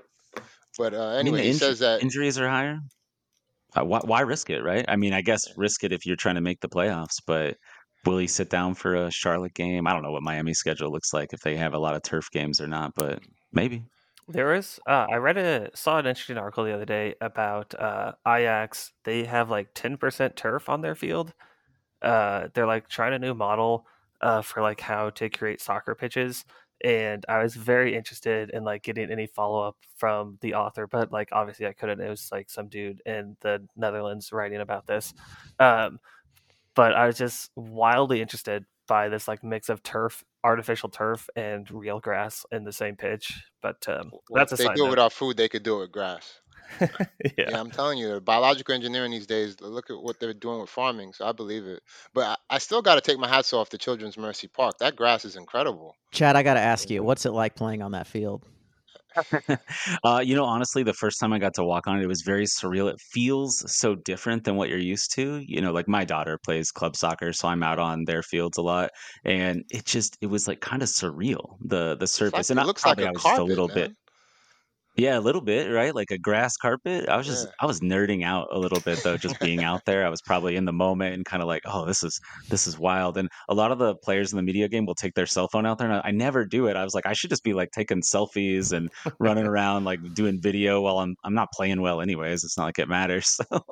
[0.77, 2.79] But uh, I mean, anyway, he inju- says that injuries are higher.
[3.75, 4.85] Uh, why, why risk it, right?
[4.87, 7.57] I mean, I guess risk it if you're trying to make the playoffs, but
[8.05, 9.87] will he sit down for a Charlotte game?
[9.87, 12.29] I don't know what Miami's schedule looks like if they have a lot of turf
[12.31, 13.19] games or not, but
[13.53, 13.83] maybe.
[14.27, 14.79] There is.
[14.87, 18.91] Uh, I read a saw an interesting article the other day about uh, Ajax.
[19.03, 21.33] They have like ten percent turf on their field.
[22.01, 23.85] Uh, they're like trying a new model
[24.21, 26.45] uh, for like how to create soccer pitches,
[26.83, 31.11] and I was very interested in like getting any follow up from the author, but
[31.11, 32.01] like obviously I couldn't.
[32.01, 35.13] It was like some dude in the Netherlands writing about this.
[35.59, 35.99] Um,
[36.75, 41.69] but I was just wildly interested by this like mix of turf, artificial turf, and
[41.71, 43.43] real grass in the same pitch.
[43.61, 45.79] But um, well, that's a if they do it without food, they could do it
[45.79, 46.40] with grass.
[47.37, 47.49] yeah.
[47.49, 49.59] Yeah, I'm telling you, the biological engineering these days.
[49.61, 51.13] Look at what they're doing with farming.
[51.13, 51.83] So I believe it.
[52.13, 54.77] But I, I still got to take my hats off to Children's Mercy Park.
[54.79, 55.97] That grass is incredible.
[56.11, 58.45] Chad, I got to ask you, what's it like playing on that field?
[60.03, 62.21] uh, you know, honestly, the first time I got to walk on it, it was
[62.25, 62.89] very surreal.
[62.89, 65.41] It feels so different than what you're used to.
[65.45, 68.61] You know, like my daughter plays club soccer, so I'm out on their fields a
[68.61, 68.91] lot,
[69.25, 72.49] and it just it was like kind of surreal the the It's like, surface.
[72.51, 73.75] it and I, looks like probably a I was just a little man.
[73.75, 73.91] bit
[74.95, 75.95] Yeah, a little bit, right?
[75.95, 77.07] Like a grass carpet.
[77.07, 77.51] I was just Yeah.
[77.61, 80.05] I was nerding out a little bit though, just being out there.
[80.05, 82.77] I was probably in the moment and kind of like, oh, this is this is
[82.77, 83.17] wild.
[83.17, 85.65] And a lot of the players in the media game will take their cell phone
[85.65, 86.75] out there, and I, I never do it.
[86.75, 90.41] I was like, I should just be like taking selfies and running around like doing
[90.41, 92.43] video while I'm I'm not playing well anyways.
[92.43, 93.37] It's not like it matters.
[93.51, 93.63] So,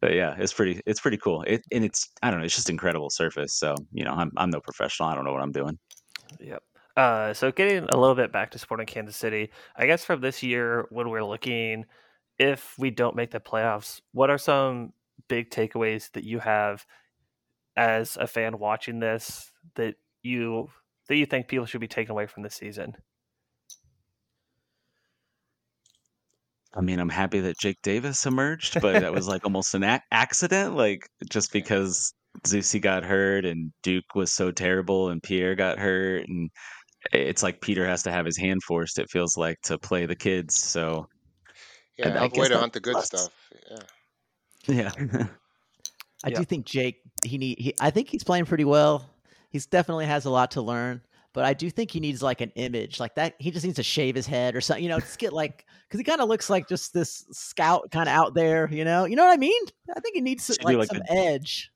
[0.00, 1.42] but yeah, it's pretty it's pretty cool.
[1.42, 3.58] It and it's I don't know, it's just incredible surface.
[3.58, 5.08] So you know, I'm I'm no professional.
[5.10, 5.78] I don't know what I'm doing.
[6.40, 6.62] Yep.
[7.00, 10.42] Uh, so getting a little bit back to Sporting Kansas City, I guess from this
[10.42, 11.86] year when we're looking,
[12.38, 14.92] if we don't make the playoffs, what are some
[15.26, 16.84] big takeaways that you have
[17.74, 20.68] as a fan watching this that you
[21.08, 22.94] that you think people should be taking away from this season?
[26.74, 30.02] I mean, I'm happy that Jake Davis emerged, but that was like almost an ac-
[30.10, 32.12] accident, like just because
[32.46, 36.50] Zusi got hurt and Duke was so terrible and Pierre got hurt and
[37.12, 38.98] it's like Peter has to have his hand forced.
[38.98, 40.56] It feels like to play the kids.
[40.56, 41.08] So
[41.98, 43.06] Yeah, I have a way to hunt the good plus.
[43.06, 43.28] stuff.
[44.66, 44.90] Yeah.
[44.92, 44.92] yeah,
[46.24, 46.38] I Yeah.
[46.38, 47.00] do think Jake.
[47.24, 47.58] He need.
[47.58, 49.08] He, I think he's playing pretty well.
[49.50, 51.02] He's definitely has a lot to learn.
[51.32, 53.36] But I do think he needs like an image like that.
[53.38, 54.82] He just needs to shave his head or something.
[54.82, 58.08] You know, just get like because he kind of looks like just this scout kind
[58.08, 58.68] of out there.
[58.72, 59.62] You know, you know what I mean?
[59.96, 61.70] I think he needs Should be like, like some a- edge.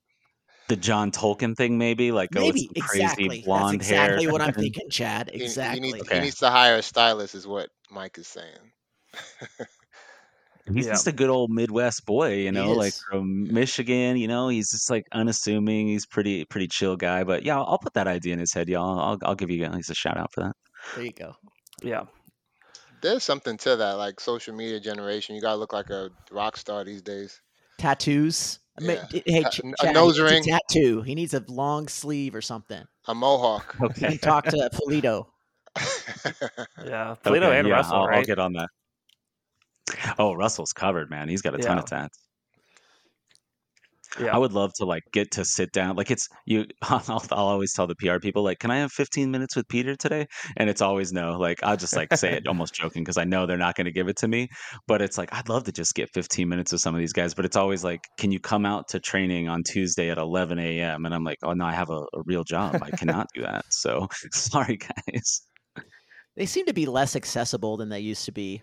[0.69, 3.43] The John Tolkien thing, maybe like go with Maybe some crazy exactly.
[3.45, 4.33] blonde That's exactly hair.
[4.33, 5.31] what I'm thinking, Chad.
[5.33, 5.87] He, Exactly.
[5.89, 6.15] he, needs, Okay.
[6.17, 8.73] he needs to hire a stylist, is what Mike is saying.
[10.73, 10.93] He's Yeah.
[10.93, 14.17] just a good old Midwest boy, you know, like from Michigan.
[14.17, 15.89] You know, he's just like unassuming.
[15.89, 17.23] He's pretty pretty chill guy.
[17.23, 18.99] But yeah, I'll, I'll put that idea in his head, y'all.
[18.99, 20.57] I'll I'll give you guys a shout out for that.
[20.97, 21.35] there you go.
[21.83, 22.05] Yeah.
[23.03, 25.35] There's something to that, like social media generation.
[25.37, 27.39] You gotta look like a rock star these days.
[27.77, 28.61] Tattoos.
[28.79, 29.21] I mean, Yeah.
[29.27, 30.43] Hey, A- Ch- a Chad, he nose needs ring.
[30.51, 31.03] a tattoo.
[31.03, 32.85] He needs a long sleeve or something.
[33.07, 33.75] A mohawk.
[33.81, 34.09] You Okay.
[34.09, 35.27] can talk to Pulido.
[36.85, 37.15] Yeah.
[37.25, 38.19] Pulido Okay, and yeah, Russell, I'll, right?
[38.19, 38.69] I'll get on that.
[40.19, 41.29] Oh, Russell's covered, man.
[41.29, 41.99] He's got a ton of Yeah.
[42.03, 42.19] tats.
[44.21, 44.35] Yeah.
[44.35, 45.97] I would love to like get to sit down.
[45.97, 46.67] Like it's you.
[46.83, 49.97] I'll, I'll always tell the PR people like, "Can I have 15 minutes with Peter
[49.97, 51.33] today?" And it's always no.
[51.39, 53.93] Like I'll just like say it almost joking because I know they're not going to
[53.93, 54.49] give it to me.
[54.87, 57.35] But it's like I'd love to just get 15 minutes with some of these guys.
[57.35, 61.05] But it's always like, "Can you come out to training on Tuesday at 11 a.m.?"
[61.05, 62.79] And I'm like, "Oh no, I have a, a real job.
[62.83, 65.43] I cannot do that." So sorry, guys.
[66.37, 68.63] They seem to be less accessible than they used to be.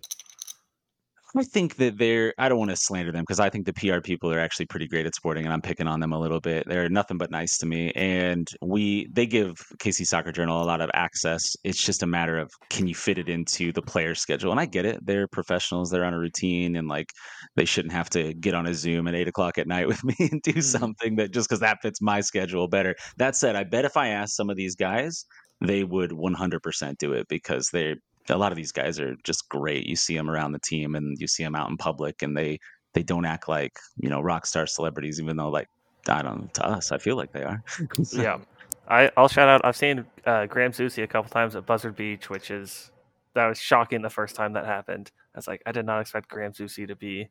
[1.33, 2.33] I think that they're.
[2.37, 4.87] I don't want to slander them because I think the PR people are actually pretty
[4.87, 6.65] great at sporting, and I'm picking on them a little bit.
[6.67, 10.81] They're nothing but nice to me, and we they give KC Soccer Journal a lot
[10.81, 11.55] of access.
[11.63, 14.65] It's just a matter of can you fit it into the player schedule, and I
[14.65, 15.05] get it.
[15.05, 15.89] They're professionals.
[15.89, 17.07] They're on a routine, and like
[17.55, 20.15] they shouldn't have to get on a Zoom at eight o'clock at night with me
[20.19, 20.61] and do Mhm.
[20.61, 22.95] something that just because that fits my schedule better.
[23.17, 25.25] That said, I bet if I asked some of these guys,
[25.61, 27.95] they would 100% do it because they
[28.29, 29.85] a lot of these guys are just great.
[29.85, 32.59] You see them around the team and you see them out in public, and they
[32.93, 35.67] they don't act like you know rock star celebrities, even though like
[36.07, 37.63] I don't know, to us, I feel like they are.
[38.13, 38.39] yeah.
[38.87, 39.61] I, I'll shout out.
[39.63, 42.91] I've seen uh, Graham Zusi a couple times at Buzzard Beach, which is
[43.33, 45.11] that was shocking the first time that happened.
[45.33, 47.29] I was like, I did not expect Graham Zusi to be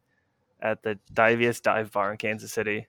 [0.62, 2.86] at the diviest dive bar in Kansas City.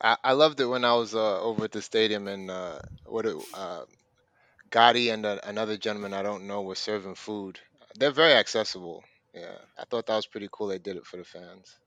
[0.00, 3.26] I, I loved it when I was uh, over at the stadium and uh, what
[3.26, 3.82] it, uh,
[4.70, 7.58] Gadi and uh, another gentleman I don't know were serving food.
[7.96, 9.02] They're very accessible.
[9.34, 10.68] Yeah, I thought that was pretty cool.
[10.68, 11.78] They did it for the fans.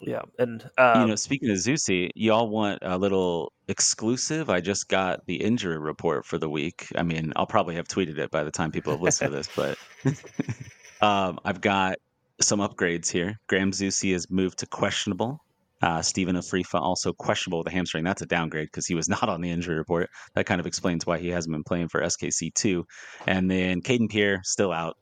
[0.00, 4.48] Yeah, and um, you know, speaking of Zusi, y'all want a little exclusive?
[4.48, 6.86] I just got the injury report for the week.
[6.96, 9.48] I mean, I'll probably have tweeted it by the time people have listened to this,
[9.54, 9.78] but
[11.06, 11.98] um, I've got
[12.40, 13.38] some upgrades here.
[13.46, 15.44] Graham Zusi has moved to questionable.
[15.82, 18.04] Uh, Stephen Afrifa also questionable with a hamstring.
[18.04, 20.10] That's a downgrade because he was not on the injury report.
[20.34, 22.86] That kind of explains why he hasn't been playing for SKC two.
[23.26, 24.96] And then Kayden Pierre still out.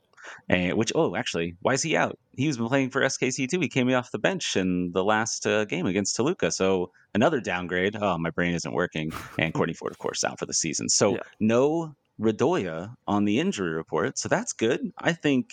[0.47, 2.19] And which oh actually why is he out?
[2.35, 3.59] He was been playing for SKC too.
[3.59, 6.51] He came off the bench in the last uh, game against Toluca.
[6.51, 7.95] So another downgrade.
[7.99, 9.11] Oh my brain isn't working.
[9.37, 10.87] And Kortne Ford of course out for the season.
[10.89, 11.21] So Yeah.
[11.39, 14.17] no Radoja on the injury report.
[14.19, 14.81] So that's good.
[14.97, 15.51] I think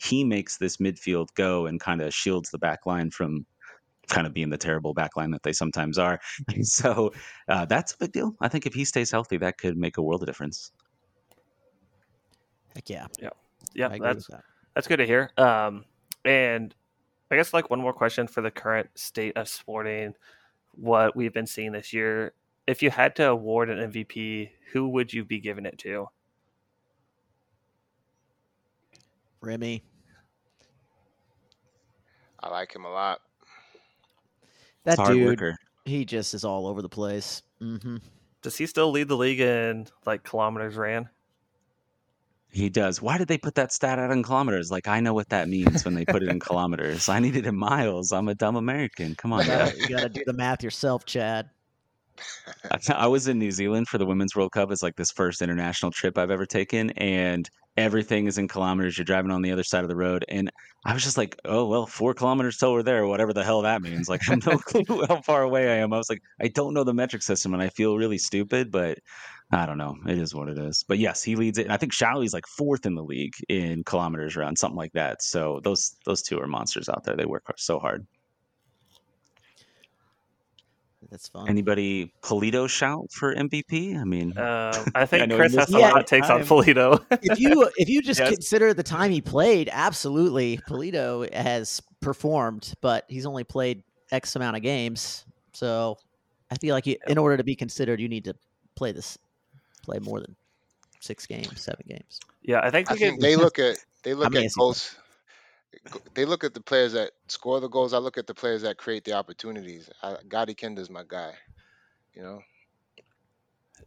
[0.00, 3.46] he makes this midfield go and kind of shields the back line from
[4.08, 6.20] kind of being the terrible back line that they sometimes are.
[6.62, 7.12] so
[7.48, 8.34] uh, that's a big deal.
[8.40, 10.72] I think if he stays healthy, that could make a world of difference.
[12.74, 13.06] Heck yeah.
[13.74, 14.44] yeah, I agree that's that.
[14.74, 15.30] That's good to hear.
[15.36, 15.84] Um,
[16.24, 16.74] and
[17.30, 20.14] I guess like one more question for the current state of sporting,
[20.72, 22.32] what we've been seeing this year.
[22.66, 26.06] If you had to award an MVP, who would you be giving it to?
[29.40, 29.82] Remy.
[32.40, 33.20] I like him a lot.
[34.88, 35.56] That Hard dude, worker.
[35.84, 37.42] he just is all over the place.
[37.60, 37.96] hmm
[38.40, 41.10] Does he still lead the league in like kilometers ran?
[42.50, 43.02] He does.
[43.02, 44.70] Why did they put that stat out in kilometers?
[44.70, 47.06] Like I know what that means when they put it in kilometers.
[47.10, 48.12] I need it in miles.
[48.12, 49.14] I'm a dumb American.
[49.16, 51.50] Come on, You gotta, you gotta do the math yourself, Chad.
[52.70, 54.72] I- I was in New Zealand for the Women's World Cup.
[54.72, 57.46] It's like this first international trip I've ever taken, and
[57.78, 58.98] everything is in kilometers.
[58.98, 60.50] You're driving on the other side of the road, and
[60.84, 63.82] I was just like, "Oh well, four kilometers till we're there, whatever the hell that
[63.82, 65.92] means." Like I have no clue how far away I am.
[65.92, 68.98] I was like, I don't know the metric system, and I feel really stupid, but
[69.52, 69.96] I don't know.
[70.06, 70.84] It is what it is.
[70.86, 74.36] But yes, he leads it, I think Salloi's like fourth in the league in kilometers
[74.36, 75.22] run, something like that.
[75.22, 77.16] So those those two are monsters out there.
[77.16, 78.06] They work so hard.
[81.10, 81.48] That's fun.
[81.48, 83.98] Anybody Pulido shout for MVP?
[83.98, 86.42] I mean, Um, I think know Chris has missed some a lot of takes on.
[86.42, 87.04] Pulido.
[87.22, 88.30] if you if you just Yes.
[88.30, 94.56] consider the time he played, absolutely, Pulido has performed, but he's only played X amount
[94.56, 95.24] of games.
[95.54, 95.96] So
[96.50, 98.34] I feel like you, in order to be considered, you need to
[98.74, 99.16] play this,
[99.82, 100.36] play more than
[101.00, 102.20] six games, seven games.
[102.42, 103.22] yeah, I think I think could.
[103.24, 104.94] they look at they look many at has he goals.
[106.14, 107.92] They look at the players that score the goals.
[107.92, 109.90] I look at the players that create the opportunities.
[110.02, 111.32] I, Gadi Kinda's my guy.
[112.14, 112.40] You know,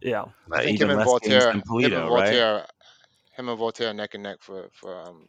[0.01, 2.09] Yeah, I think even him and Walter, than him and Pulido, right?
[2.09, 2.65] Walter,
[3.33, 5.27] him and Walter neck and neck for for um,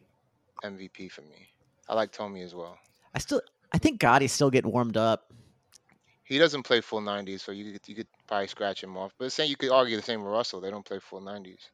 [0.63, 1.47] MVP for me.
[1.89, 2.77] I like Thommy as well.
[3.13, 3.41] I still,
[3.73, 5.33] I think Gadi's still getting warmed up.
[6.23, 9.11] He doesn't play full 90s, so you could, you could probably scratch him off.
[9.19, 10.61] But saying you could argue the same with Russell.
[10.61, 11.69] They don't play full 90s.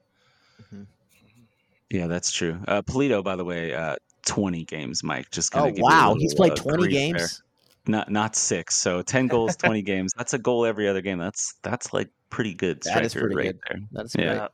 [1.89, 2.59] Yeah, that's true.
[2.67, 5.29] Uh, Pulido, by the way, uh, 20 games, Mike.
[5.31, 7.17] Just gonna Oh give wow, little, he's played uh, twenty grief there.
[7.17, 7.43] games.
[7.87, 8.75] Not not six.
[8.75, 10.11] So 10 goals, 20 games.
[10.17, 11.17] That's a goal every other game.
[11.17, 13.59] That's that's like pretty good That is pretty right good.
[13.69, 13.79] there.
[13.91, 14.25] That's Yeah.
[14.25, 14.35] great.
[14.35, 14.47] Yeah.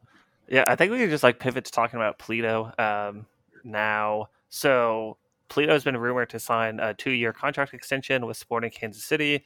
[0.48, 3.26] Yeah, I think we could just like pivot to talking about Pulido um,
[3.64, 4.30] now.
[4.50, 5.18] So
[5.50, 9.44] Pulido has been rumored to sign a two-year contract extension with Sporting Kansas City,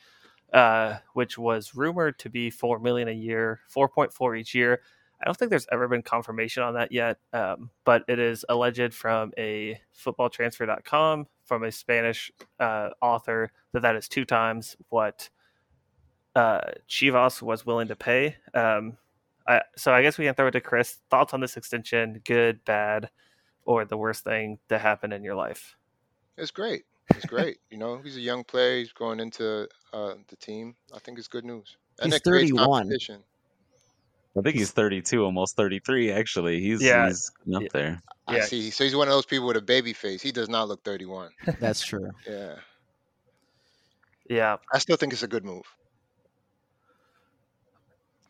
[0.53, 4.81] uh, which was rumored to be four million a year, four point four each year.
[5.21, 8.93] I don't think there's ever been confirmation on that yet, um, but it is alleged
[8.93, 15.29] from a footballtransfer.com from a Spanish uh, author that that is two times what
[16.35, 18.37] uh, Chivas was willing to pay.
[18.53, 18.97] Um,
[19.45, 20.99] I, so I guess we can throw it to Chris.
[21.09, 22.21] Thoughts on this extension?
[22.23, 23.09] Good, bad,
[23.65, 25.75] or the worst thing to happen in your life?
[26.37, 26.83] It's great.
[27.09, 27.57] It's great.
[27.69, 28.77] you know, he's a young player.
[28.77, 30.75] He's going into uh, the team.
[30.93, 31.77] I think it's good news.
[31.99, 32.91] And He's 31.
[34.43, 34.47] Competition.
[34.47, 36.59] I think he's 32, almost 33 actually.
[36.59, 37.07] He's Yeah.
[37.07, 37.67] he's up Yeah.
[37.73, 38.01] there.
[38.27, 38.45] I Yeah.
[38.45, 38.69] see.
[38.71, 40.21] So he's one of those people with a baby face.
[40.21, 41.31] He does not look 31.
[41.59, 42.09] That's true.
[42.27, 42.55] Yeah.
[44.29, 45.63] Yeah, I still think it's a good move.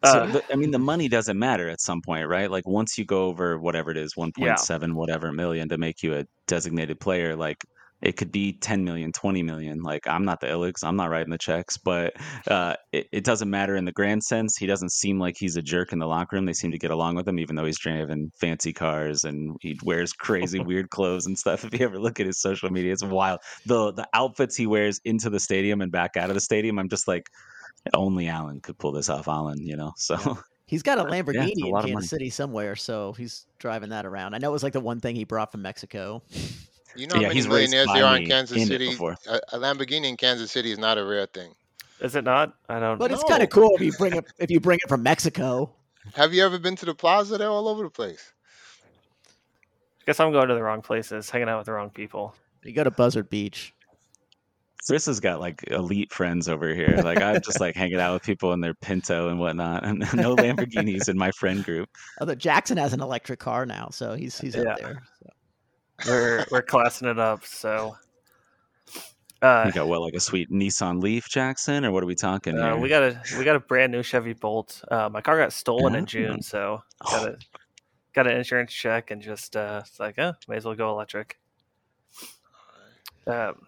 [0.05, 2.49] So Uh, the, I mean, the money doesn't matter at some point, right?
[2.49, 6.25] Like once you go over whatever it is, 1.7 whatever million to make you a
[6.47, 7.65] designated player, like
[8.01, 11.31] it could be 10 million 20 million like i'm not the illigs i'm not writing
[11.31, 12.13] the checks but
[12.47, 15.62] uh, it, it, doesn't matter in the grand sense he doesn't seem like he's a
[15.62, 17.79] jerk in the locker room they seem to get along with him even though he's
[17.79, 22.19] driving fancy cars and he wears crazy weird clothes and stuff if you ever look
[22.19, 25.91] at his social media it's wild the the outfits he wears into the stadium and
[25.91, 27.29] back out of the stadium i'm just like
[27.93, 30.33] only allen could pull this off allen you know so yeah.
[30.69, 34.35] He's got a Lamborghini yeah, a in Kansas City somewhere, so he's driving that around.
[34.35, 36.21] I know it was like the one thing he brought from Mexico.
[36.95, 38.89] You know how yeah, many millionaires there are in Kansas City?
[38.89, 41.54] A, a, Lamborghini in Kansas City is not a rare thing.
[42.02, 42.56] Is it not?
[42.67, 42.82] I don't.
[42.82, 42.95] Know.
[42.97, 43.15] But know.
[43.15, 45.71] it's kind of cool if you bring it if you bring it from Mexico.
[46.15, 47.38] Have you ever been to the plaza?
[47.38, 48.34] They're all over the place.
[50.02, 52.34] I guess I'm going to the wrong places, hanging out with the wrong people.
[52.63, 53.73] You go to Buzzard Beach.
[54.88, 56.99] Chris has got like elite friends over here.
[57.04, 60.36] Like I'm just like hanging out with people in their Pinto and whatnot, and no
[60.38, 61.89] Lamborghinis in my friend group.
[62.19, 64.63] Although Jackson has an electric car now, so he's he's yeah.
[64.63, 65.04] up there.
[65.21, 65.30] So
[66.05, 67.45] we're we're classing it up.
[67.45, 67.95] So
[69.41, 72.57] uh, you got what, like a sweet Nissan Leaf, Jackson, or what are we talking?
[72.57, 74.83] Uh, we got a we got a brand new Chevy Bolt.
[74.89, 77.38] Uh, my car got stolen in June, so got a
[78.13, 81.39] got an insurance check and just uh, it's like, oh, may as well go electric.
[83.25, 83.62] Um,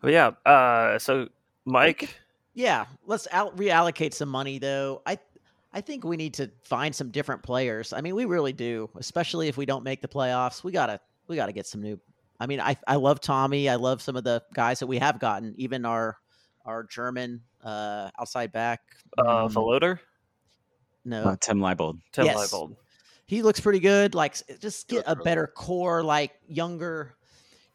[0.00, 1.28] but yeah, uh, so
[1.66, 2.16] Mike.
[2.54, 5.02] Yeah, let's out reallocate some money though.
[5.04, 5.18] I
[5.72, 7.92] I think we need to find some different players.
[7.92, 10.64] I mean, we really do, especially if we don't make the playoffs.
[10.64, 12.00] We gotta we gotta get some new.
[12.40, 13.68] I mean, I I love Thommy.
[13.68, 15.54] I love some of the guys that we have gotten.
[15.56, 16.16] Even our
[16.64, 18.80] our German uh, outside back,
[19.18, 19.98] uh, Voloder.
[21.04, 22.00] No, uh, Tim Leibold.
[22.12, 22.36] Tim yes.
[22.36, 22.76] Leibold.
[23.26, 24.16] He looks pretty good.
[24.16, 27.14] Like, just get a better core, like younger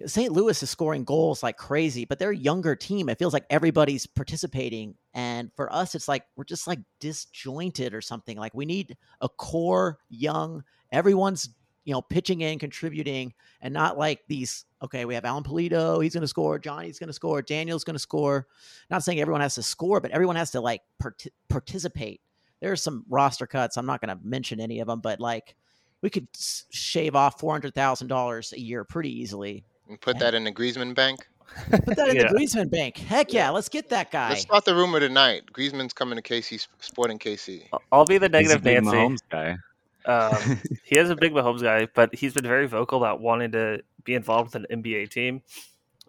[0.06, 0.32] St.
[0.32, 3.08] Louis is scoring goals like crazy, but they're a younger team.
[3.08, 4.96] It feels like everybody's participating.
[5.14, 8.38] And for us, it's like we're just like disjointed or something.
[8.38, 11.50] Like we need a core young, everyone's,
[11.86, 16.14] you know, pitching in, contributing, and not like these, okay, we have Alan Pulido, he's
[16.14, 18.48] going to score, Johnny's going to score, Daniel's going to score.
[18.90, 22.20] Not saying everyone has to score, but everyone has to like part- participate.
[22.60, 23.78] There are some roster cuts.
[23.78, 25.56] I'm not going to mention any of them, but like
[26.02, 26.28] we could
[26.70, 31.28] shave off $400,000 a year pretty easily and put that in the Griezmann bank.
[31.70, 32.28] Put that in yeah.
[32.28, 32.98] the Griezmann bank.
[32.98, 34.30] Heck yeah, let's get that guy.
[34.30, 35.44] Let's start the rumor tonight.
[35.54, 37.64] Griezmann's coming to KC Sporting KC.
[37.92, 38.90] I'll be the negative Nancy.
[38.90, 39.58] Mahomes guy.
[40.06, 43.82] Um, he is a big Mahomes guy, but he's been very vocal about wanting to
[44.04, 45.42] be involved with an NBA team.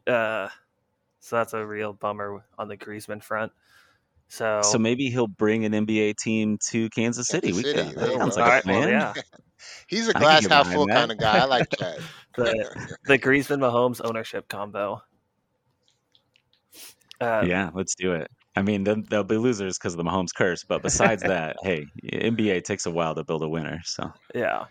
[0.07, 0.49] Uh,
[1.21, 3.53] so that's a real bummer on the Griezmann front.
[4.29, 7.53] So, so maybe he'll bring an NBA team to Kansas City.
[7.53, 7.83] Kansas City.
[7.83, 8.81] We could, that sounds like a plan.
[8.81, 9.13] Well, yeah.
[9.87, 11.39] He's a glass half full kind of guy.
[11.39, 11.99] I like that.
[12.37, 15.03] the the Griezmann Mahomes ownership combo.
[17.21, 18.31] Uh, yeah, let's do it.
[18.57, 21.87] I mean, they'll, they'll be losers because of the Mahomes curse, but besides that, hey,
[22.05, 23.81] NBA takes a while to build a winner.
[23.85, 24.65] So yeah.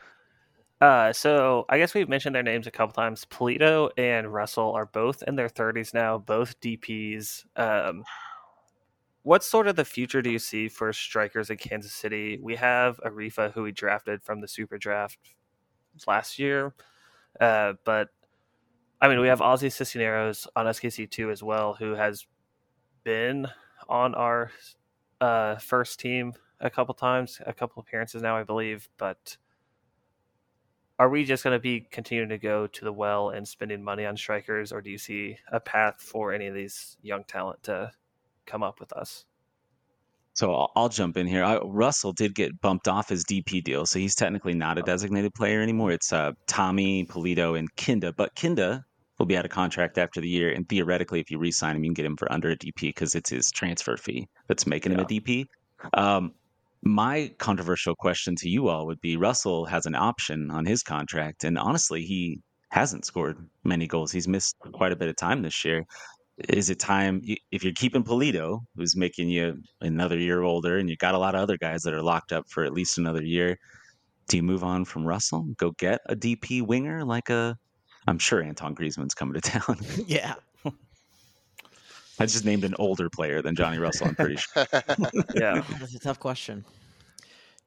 [0.81, 3.25] Uh, so I guess we've mentioned their names a couple times.
[3.25, 7.45] Pulido and Russell are both in their 30s now, both DPs.
[7.55, 8.03] Um,
[9.25, 12.37] what sort of the future do you see for strikers in Kansas City?
[12.39, 15.17] We have Arifa, who we drafted from the Super Draft
[16.05, 16.75] last year,
[17.41, 18.09] uh, but
[19.01, 22.27] I mean, we have Ozzy Cisneros on SKC two as well, who has
[23.03, 23.47] been
[23.89, 24.51] on our
[25.19, 28.87] uh, first team a couple times, a couple appearances now, I believe.
[28.99, 29.37] But
[30.99, 34.05] are we just going to be continuing to go to the well and spending money
[34.05, 37.91] on strikers, or do you see a path for any of these young talent to
[38.45, 39.25] come up with us.
[40.35, 41.43] So I'll, I'll jump in here.
[41.43, 44.85] I, Russell did get bumped off his DP deal, so he's technically not a oh.
[44.85, 45.91] designated player anymore.
[45.91, 48.13] It's uh, Thommy, Pulido, and Kinda.
[48.13, 48.83] But Kinda
[49.17, 51.89] will be out of contract after the year, and theoretically, if you re-sign him, you
[51.89, 54.99] can get him for under a DP because it's his transfer fee that's making yeah.
[54.99, 55.45] him a DP.
[55.93, 56.33] Um,
[56.83, 61.45] my controversial question to you all would be: Russell has an option on his contract,
[61.45, 64.11] and honestly, he hasn't scored many goals.
[64.11, 65.85] He's missed quite a bit of time this year
[66.37, 67.21] is it time
[67.51, 71.35] if you're keeping Pulido, who's making you another year older, and you got a lot
[71.35, 73.57] of other guys that are locked up for at least another year?
[74.27, 77.57] Do you move on from Russell, go get a DP winger like a?
[78.07, 79.77] I'm sure Anton Griezmann's coming to town.
[80.07, 80.35] yeah,
[82.19, 84.07] I just named an older player than Johnny Russell.
[84.07, 84.65] I'm pretty sure.
[85.35, 86.65] yeah, that's a tough question.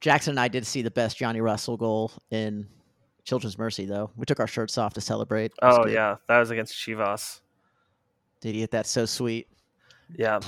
[0.01, 2.67] Jackson and I did see the best Johnny Russell goal in
[3.25, 4.11] Children's Mercy, though.
[4.15, 5.51] We took our shirts off to celebrate.
[5.61, 7.41] Oh yeah, that was against Chivas.
[8.43, 9.47] Idiot, that's so sweet.
[10.15, 10.39] Yeah.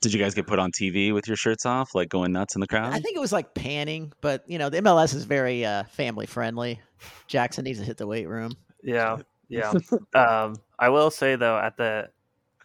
[0.00, 2.60] Did you guys get put on TV with your shirts off, like going nuts in
[2.60, 2.92] the crowd?
[2.92, 6.26] I think it was like panning, but you know the MLS is very uh, family
[6.26, 6.80] friendly.
[7.26, 8.52] Jackson needs to hit the weight room.
[8.82, 9.18] Yeah,
[9.48, 9.72] yeah.
[10.14, 12.10] um, I will say though, at the,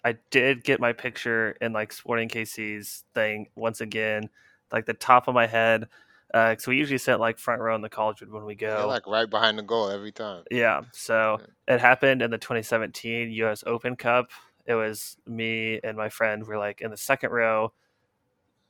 [0.04, 4.30] I did get my picture in like Sporting KC's thing once again,
[4.72, 5.88] like the top of my head.
[6.34, 8.88] Because we usually sit like front row in the college when we They're go.
[8.88, 10.44] like right behind the goal every time.
[10.50, 10.82] Yeah.
[10.92, 13.64] So it happened in the 2017 U.S.
[13.68, 14.32] Open Cup.
[14.66, 17.72] It was me and my friend were like in the second row,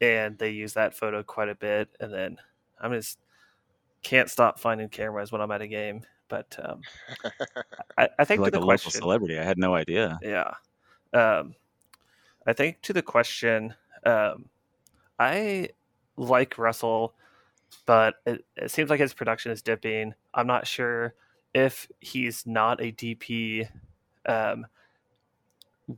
[0.02, 1.90] and they use that photo quite a bit.
[2.02, 2.38] And then
[2.82, 3.18] I'm just
[4.02, 6.02] can't stop finding cameras when I'm at a game.
[6.28, 6.82] But um,
[7.98, 9.40] I, I think like to a the local question, celebrity.
[9.40, 10.20] I had no idea.
[10.22, 10.52] yeah.
[11.14, 11.54] Um,
[12.46, 13.74] I think to the question,
[14.06, 14.46] um,
[15.20, 15.70] I
[16.18, 17.14] like Russell,
[17.86, 20.14] but it, it seems like his production is dipping.
[20.34, 21.14] I'm not sure
[21.54, 23.68] if he's not a DP,
[24.26, 24.66] um,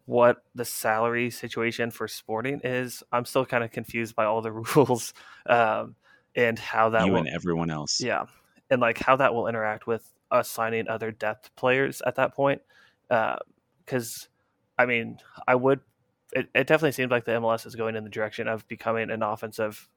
[0.05, 3.03] what the salary situation for Sporting is.
[3.11, 5.13] I'm still kind of confused by all the rules
[5.45, 5.95] um,
[6.35, 8.01] and how that you will and everyone else.
[8.01, 8.25] yeah,
[8.69, 12.61] and like how that will interact with us signing other depth players at that point.
[13.07, 14.27] Because,
[14.77, 15.81] I mean, I would.
[16.33, 19.23] It, it definitely seems like the MLS is going in the direction of becoming an
[19.23, 19.87] offensive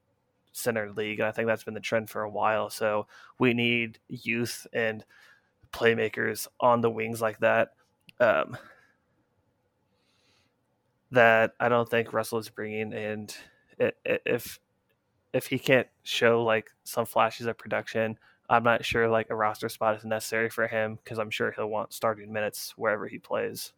[0.58, 2.70] center league, and I think that's been the trend for a while.
[2.70, 3.06] So
[3.38, 5.04] we need youth and
[5.72, 7.72] playmakers on the wings like that.
[8.20, 8.56] Um,
[11.10, 13.34] that I don't think Russell is bringing, and
[13.78, 14.58] if
[15.32, 19.68] if he can't show like some flashes of production, I'm not sure like a roster
[19.68, 23.72] spot is necessary for him because I'm sure he'll want starting minutes wherever he plays.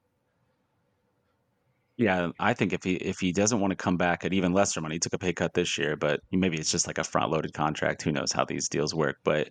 [2.01, 4.81] Yeah, I think if he if he doesn't want to come back at even lesser
[4.81, 7.31] money, he took a pay cut this year, but maybe it's just like a front
[7.31, 8.01] loaded contract.
[8.01, 9.17] Who knows how these deals work?
[9.23, 9.51] But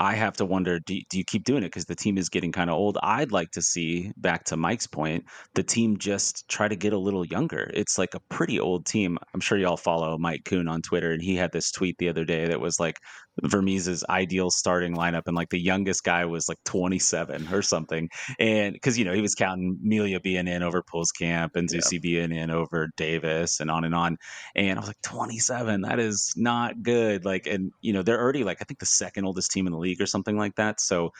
[0.00, 2.52] I have to wonder: do, do you keep doing it because the team is getting
[2.52, 2.98] kind of old?
[3.04, 5.24] I'd like to see back to Mike's point,
[5.54, 7.70] the team just try to get a little younger.
[7.74, 9.18] It's like a pretty old team.
[9.34, 12.24] I'm sure y'all follow Mike Kuhn on Twitter, and he had this tweet the other
[12.24, 12.98] day that was like
[13.44, 18.08] Vermes's ideal starting lineup, and like the youngest guy was like 27 or something.
[18.38, 20.82] And because you know he was counting Melia being in over
[21.18, 21.98] Camp and Yeah.
[22.00, 24.18] Being in over Davis and on and on.
[24.54, 27.24] And I was like, 27, that is not good.
[27.24, 29.78] Like, and you know, they're already like I think the second oldest team in the
[29.78, 30.80] league or something like that.
[30.80, 31.10] So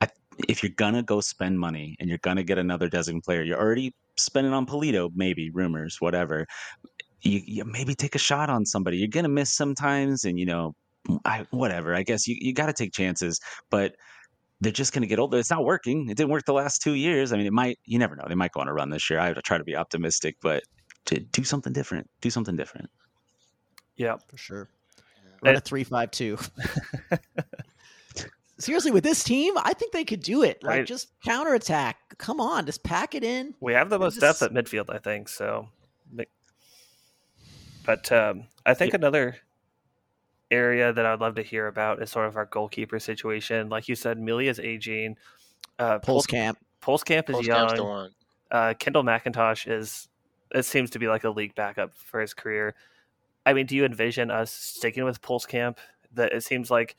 [0.00, 0.08] I,
[0.48, 3.94] if you're gonna go spend money and you're gonna get another designated player, you're already
[4.16, 6.46] spending on Pulido, maybe rumors, whatever.
[7.22, 8.98] You, you maybe take a shot on somebody.
[8.98, 10.74] You're gonna miss sometimes, and you know,
[11.24, 11.94] I, whatever.
[11.94, 13.38] I guess you, you got to take chances,
[13.70, 13.94] but
[14.60, 15.38] they're just going to get older.
[15.38, 16.08] It's not working.
[16.08, 17.32] It didn't work the last two years.
[17.32, 17.78] I mean, it might.
[17.84, 18.24] You never know.
[18.28, 19.18] They might go on a run this year.
[19.18, 20.62] I have to try to be optimistic, but
[21.06, 22.08] to do something different.
[22.20, 22.88] Do something different.
[23.96, 24.68] Yeah, for sure.
[24.96, 25.30] Yeah.
[25.50, 26.38] Run a three five two.
[28.58, 30.62] Seriously, with this team, I think they could do it.
[30.62, 30.86] Like Right.
[30.86, 32.16] just counterattack.
[32.16, 33.54] Come on, just pack it in.
[33.60, 35.28] we have the They most depth at midfield, I think.
[35.28, 35.68] So,
[37.84, 39.36] but um, I think another
[40.50, 43.68] area that I'd love to hear about is sort of our goalkeeper situation.
[43.68, 45.16] Like you said, Melia is aging.
[45.78, 46.56] Uh, Pulse Pulskamp.
[46.80, 47.86] Pulse Camp is Pulskamp's the young.
[47.88, 48.10] one.
[48.50, 50.08] uh, Kendall McIntosh is
[50.54, 52.74] it seems to be like a league backup for his career.
[53.44, 55.78] I mean, do you envision us sticking with Pulskamp?
[56.14, 56.96] That it seems like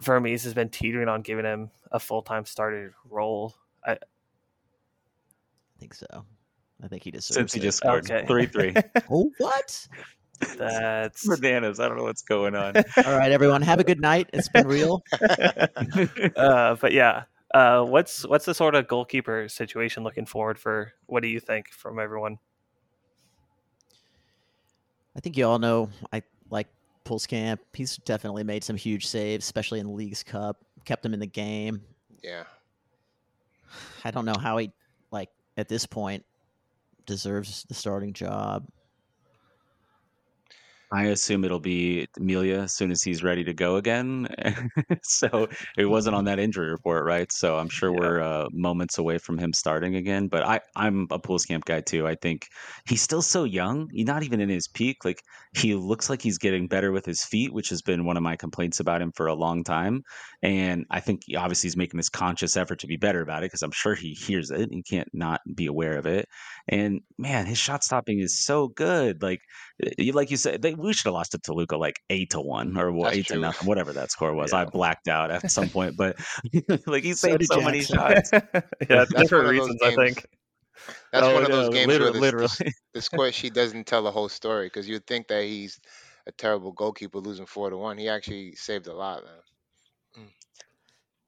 [0.00, 3.54] Vermes has been teetering on giving him a full time starter role.
[3.86, 3.96] I, I
[5.78, 6.24] think so.
[6.82, 7.62] I think he deserves Since he it.
[7.62, 8.26] just scored Okay.
[8.26, 8.74] three three.
[9.10, 9.86] Oh, what?
[10.56, 11.80] That's Bananas.
[11.80, 12.76] I don't know what's going on.
[13.04, 13.62] All right, everyone.
[13.62, 14.30] Have a good night.
[14.32, 15.02] It's been real.
[16.36, 17.24] uh, but yeah.
[17.54, 20.92] Uh, what's what's the sort of goalkeeper situation looking forward for?
[21.06, 22.38] What do you think from everyone?
[25.14, 26.68] I think you all know I like
[27.04, 27.58] Pulskamp.
[27.74, 30.64] He's definitely made some huge saves, especially in the Leagues Cup.
[30.86, 31.82] Kept him in the game.
[32.22, 32.44] Yeah.
[34.04, 34.72] I don't know how he
[35.10, 36.24] like at this point
[37.06, 38.66] deserves the starting job.
[40.94, 44.28] I assume it'll be Amelia as soon as he's ready to go again.
[45.02, 47.32] so it wasn't on that injury report, right?
[47.32, 47.98] So I'm sure Yeah.
[47.98, 50.28] we're uh, moments away from him starting again.
[50.28, 52.06] But I, I'm a Pulskamp guy too.
[52.06, 52.46] I think
[52.86, 53.88] he's still so young.
[53.90, 55.02] He's not even in his peak.
[55.02, 55.22] Like
[55.56, 58.36] he looks like he's getting better with his feet, which has been one of my
[58.36, 60.02] complaints about him for a long time.
[60.42, 63.46] And I think he- obviously he's making this conscious effort to be better about it
[63.46, 64.68] because I'm sure he hears it.
[64.70, 66.28] He can't not be aware of it.
[66.68, 69.22] And man, his shot stopping is so good.
[69.22, 69.40] Like
[70.12, 72.92] like you said, they, we should have lost to Toluca like eight to one or
[73.04, 74.52] That's eight to nothing, whatever that score was.
[74.52, 76.16] I blacked out at some point, but
[76.86, 78.30] like he So saved did so many shots.
[78.32, 78.40] yeah,
[78.88, 80.26] That's different one of those reasons, I think.
[81.12, 82.48] That's Oh, one of no, those games liter- where the, literally.
[82.58, 85.80] the, the score sheet doesn't tell the whole story because you'd think that he's
[86.26, 87.98] a terrible goalkeeper losing four to one.
[87.98, 89.32] He actually saved a lot, man.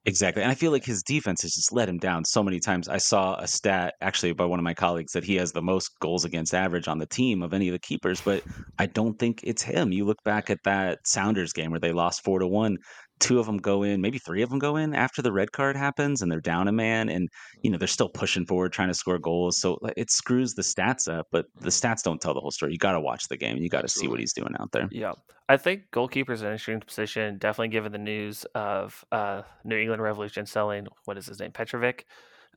[0.07, 0.43] Exactly.
[0.43, 2.87] And I feel like his defense has just let him down so many times.
[2.87, 5.89] I saw a stat actually by one of my colleagues that he has the most
[5.99, 8.43] goals against average on the team of any of the keepers, but
[8.77, 9.91] I don't think it's him.
[9.91, 12.77] You look back at that Sounders game where they lost four to one.
[13.19, 15.75] Two of them go in, maybe three of them go in after the red card
[15.77, 17.29] happens, and they're down a man, and
[17.63, 19.59] you know they're still pushing forward, trying to score goals.
[19.59, 21.69] So it screws the stats up, but the Mm-hmm.
[21.69, 22.71] stats don't tell the whole story.
[22.73, 23.57] You got to watch the game.
[23.57, 24.89] You got to see what he's doing out there.
[24.89, 25.13] Yeah,
[25.49, 27.37] I think goalkeeper's an interesting position.
[27.37, 32.05] Definitely given the news of uh, New England Revolution selling what is his name Petrovic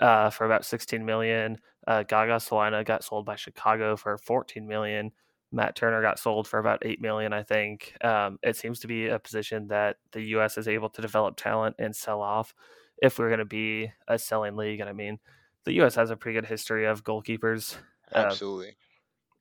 [0.01, 1.59] uh, for about 16 million.
[1.87, 5.13] Uh, Gaga Slonina got sold by Chicago for 14 million.
[5.51, 7.97] Matt Turner got sold for about 8 million, I think.
[8.03, 10.59] Um, it seems to be a position that the U.S.
[10.59, 12.55] is able to develop talent and sell off
[13.01, 14.81] if we're going to be a selling league.
[14.81, 15.19] And I mean,
[15.65, 15.95] the U.S.
[15.95, 17.77] has a pretty good history of goalkeepers.
[18.15, 18.77] Uh, Absolutely.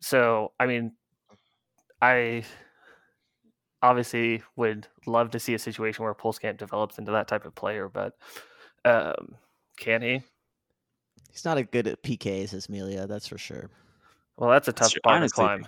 [0.01, 0.93] so, I mean,
[2.01, 2.43] I
[3.81, 7.89] obviously would love to see a situation where Pulskamp develops into that type of player,
[7.89, 8.13] but
[8.85, 9.35] um,
[9.77, 10.21] can he?
[11.31, 13.69] He's not as good at PKs as Melia, that's for sure.
[14.37, 15.01] Well, that's a That's tough true.
[15.03, 15.67] bar to climb.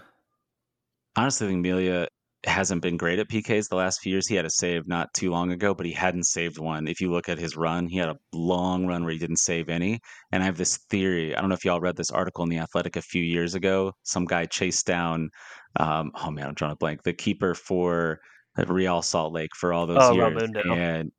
[1.20, 2.08] Honestly, I think Melia
[2.46, 4.26] hasn't been great at PKs the last few years.
[4.26, 6.88] He had a save not too long ago, but he hadn't saved one.
[6.88, 9.68] If you look at his run, he had a long run where he didn't save
[9.68, 10.00] any.
[10.32, 11.36] And I have this theory.
[11.36, 13.92] I don't know if y'all read this article in the Athletic a few years ago.
[14.04, 15.30] Some guy chased down,
[15.78, 18.22] um, oh man, I'm drawing a blank, the keeper for
[18.56, 20.42] Real Salt Lake for all those Oh, years.
[20.42, 20.74] Rimando.
[20.74, 21.12] And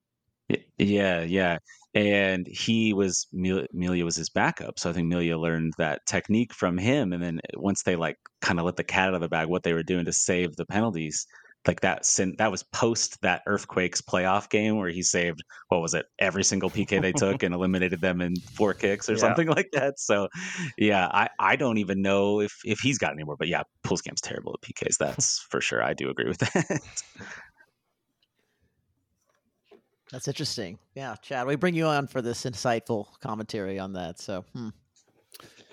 [0.79, 1.59] yeah, yeah.
[1.95, 6.79] And he was Melia was his backup, so I think Melia learned that technique from
[6.79, 7.13] him.
[7.13, 9.65] And then once they like kind of let the cat out of the bag, what
[9.65, 11.27] they were doing to save the penalties,
[11.67, 12.07] like that.
[12.07, 16.45] sin- That was post that Earthquakes playoff game where he saved what was it every
[16.45, 19.19] single PK they took and eliminated them in four kicks or Yeah.
[19.19, 19.99] something like that.
[19.99, 20.29] So
[20.79, 24.21] yeah, I I don't even know if if he's got any more, but yeah, Pulskamp's
[24.23, 24.97] terrible at PKs.
[24.99, 25.83] That's for sure.
[25.83, 26.81] I do agree with that.
[30.13, 30.79] That's interesting.
[30.95, 34.19] Yeah, Chad, we bring you on for this insightful commentary on that.
[34.21, 34.71] So, hmm.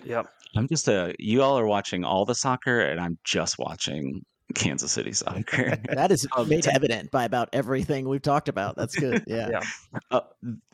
[0.06, 0.28] Yep.
[0.56, 1.14] I'm just a.
[1.20, 4.24] You all are watching all the soccer, and I'm just watching
[4.56, 5.76] Kansas City soccer.
[5.94, 8.76] that is Um, made to- evident by about everything we've talked about.
[8.76, 9.24] That's good.
[9.28, 9.50] Yeah.
[9.50, 9.62] Yeah.
[10.12, 10.22] uh,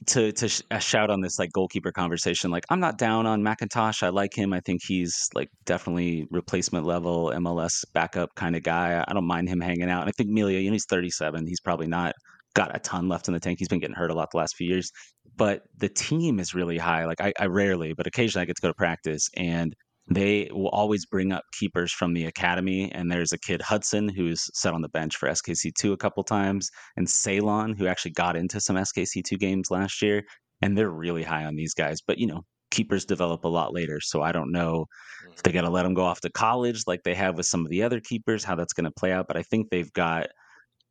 [0.07, 3.41] to to sh- uh, shout on this like goalkeeper conversation, like I'm not down on
[3.41, 4.03] McIntosh.
[4.03, 4.53] I like him.
[4.53, 9.03] I think he's like definitely replacement level MLS backup kind of guy.
[9.07, 10.01] I don't mind him hanging out.
[10.01, 11.47] And I think Melia, you know, he's 37.
[11.47, 12.13] He's probably not
[12.53, 13.59] got a ton left in the tank.
[13.59, 14.91] He's been getting hurt a lot the last few years,
[15.35, 17.05] but the team is really high.
[17.05, 19.75] Like I, I rarely, but occasionally I get to go to practice and
[20.07, 22.91] they will always bring up keepers from the academy.
[22.91, 26.69] And there's a kid Hudson who's sat on the bench for SKC2 a couple times,
[26.97, 30.23] and Ceylon who actually got into some SKC2 games last year.
[30.61, 31.99] And they're really high on these guys.
[32.05, 32.41] But you know,
[32.71, 34.85] keepers develop a lot later, so I don't know
[35.23, 35.39] if mm-hmm.
[35.43, 37.69] they got to let them go off to college like they have with some of
[37.69, 39.27] the other keepers, how that's going to play out.
[39.27, 40.27] But I think they've got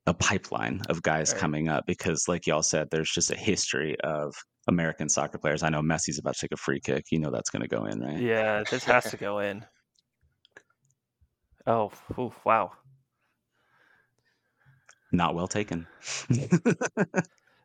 [0.07, 1.41] a pipeline of guys Right.
[1.41, 4.35] coming up because, like y'all said, there's just a history of
[4.69, 5.63] American soccer players.
[5.63, 7.05] I know Messi's about to take a free kick.
[7.11, 8.19] You know that's going to go in, right?
[8.19, 9.65] Yeah, this has to go in.
[11.67, 12.73] Oh, ooh, wow.
[15.13, 15.87] Not well taken.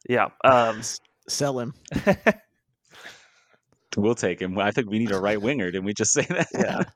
[0.08, 0.30] Yeah.
[0.44, 0.82] Um,
[1.28, 1.74] Sell him.
[3.98, 4.58] we'll take him.
[4.58, 5.72] I think we need a right winger.
[5.72, 6.48] Didn't we just say that?
[6.54, 6.84] yeah.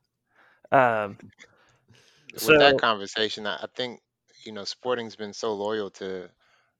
[0.73, 1.17] Um,
[2.31, 3.99] With so that conversation, I I think
[4.43, 6.29] you know Sporting's been so loyal to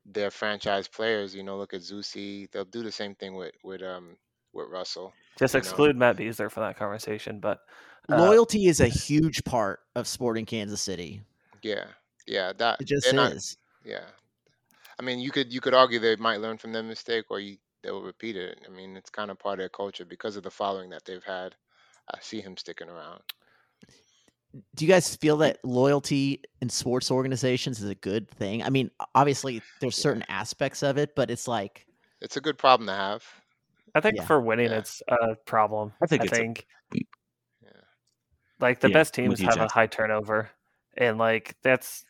[0.06, 1.36] their franchise players.
[1.36, 2.50] You know, look at Zusi.
[2.52, 4.18] They'll do the same thing with with um
[4.54, 5.14] with Russell.
[5.38, 5.60] just you know.
[5.60, 7.60] exclude Matt Besler from that conversation, but
[8.10, 11.22] uh, Loyalty is a huge part of sporting Kansas City.
[11.62, 11.86] Yeah,
[12.28, 12.52] yeah.
[12.58, 13.58] That It just they're not- is.
[13.86, 14.04] yeah.
[15.00, 17.58] I mean, you could you could argue they might learn from their mistake, or you
[17.84, 18.60] they will repeat it.
[18.68, 21.24] I mean, it's kind of part of their culture because of the following that they've
[21.24, 21.56] had.
[22.14, 23.22] I see him sticking around.
[24.76, 28.64] Do you guys feel that loyalty in sports organizations is a good thing?
[28.64, 30.02] I mean, obviously there's Yeah.
[30.04, 31.86] certain aspects of it, but it's like
[32.22, 33.24] It's a good problem to have.
[33.96, 34.26] I think Yeah.
[34.26, 34.78] for winning, Yeah.
[34.80, 35.94] it's a problem.
[36.02, 36.68] I think I it's a- think
[37.62, 37.70] Yeah.
[38.60, 40.50] like the Yeah, best teams you, have a high turnover,
[40.98, 42.06] and like that's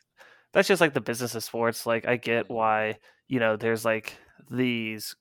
[0.52, 1.86] that's just like the business of sports.
[1.86, 2.54] Like I get Mhm.
[2.54, 4.14] why you know there's like
[4.50, 5.14] these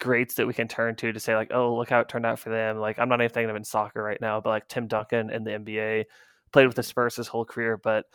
[0.00, 2.38] greats that we can turn to to say like, oh, look how it turned out
[2.38, 2.78] for them.
[2.78, 5.42] Like I'm not even thinking of in soccer right now, but like Tim Duncan in
[5.44, 6.04] the NBA
[6.52, 7.76] played with the Spurs his whole career.
[7.76, 8.06] But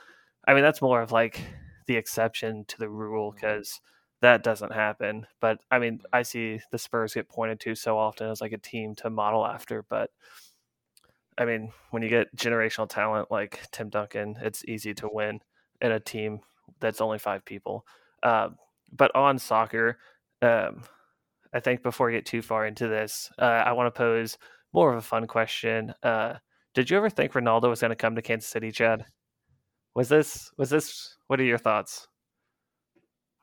[0.47, 1.41] I mean that's more of like
[1.87, 3.81] the exception to the rule because
[4.21, 5.27] that doesn't happen.
[5.39, 8.57] But I mean I see the Spurs get pointed to so often as like a
[8.57, 10.11] team to model after, but.
[11.37, 15.39] I mean, when you get generational talent like Tim Duncan, it's easy to win
[15.79, 16.41] in a team
[16.79, 17.85] that's only five people.
[18.21, 18.57] Um,
[18.91, 19.97] but on soccer,
[20.41, 20.83] um,
[21.53, 24.37] I think before we get too far into this, uh, I want to pose
[24.73, 25.93] more of a fun question.
[26.03, 26.35] Uh,
[26.73, 29.05] did you ever think Ronaldo was going to come to Kansas City, Chad?
[29.95, 31.15] Was this was this?
[31.27, 32.07] What are your thoughts?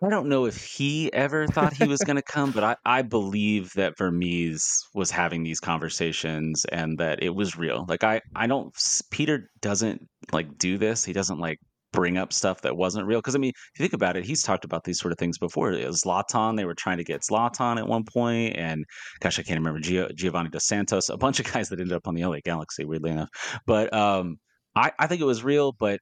[0.03, 3.03] I don't know if he ever thought he was going to come, but I, I
[3.03, 4.65] believe that Vermes
[4.95, 7.85] was having these conversations and that it was real.
[7.89, 8.73] Like I, I don't.
[9.11, 11.05] Peter doesn't like do this.
[11.05, 11.59] He doesn't like
[11.93, 13.19] bring up stuff that wasn't real.
[13.19, 15.39] Because I mean, if you think about it, he's talked about these sort of things
[15.39, 15.73] before.
[15.73, 18.85] It was Zlatan; they were trying to get Zlatan at one point, and
[19.21, 22.07] gosh, I can't remember Gio- Giovanni Dos Santos, a bunch of guys that ended up
[22.07, 23.31] on the LA Galaxy, weirdly enough.
[23.67, 24.39] But um,
[24.75, 26.01] I, I think it was real, but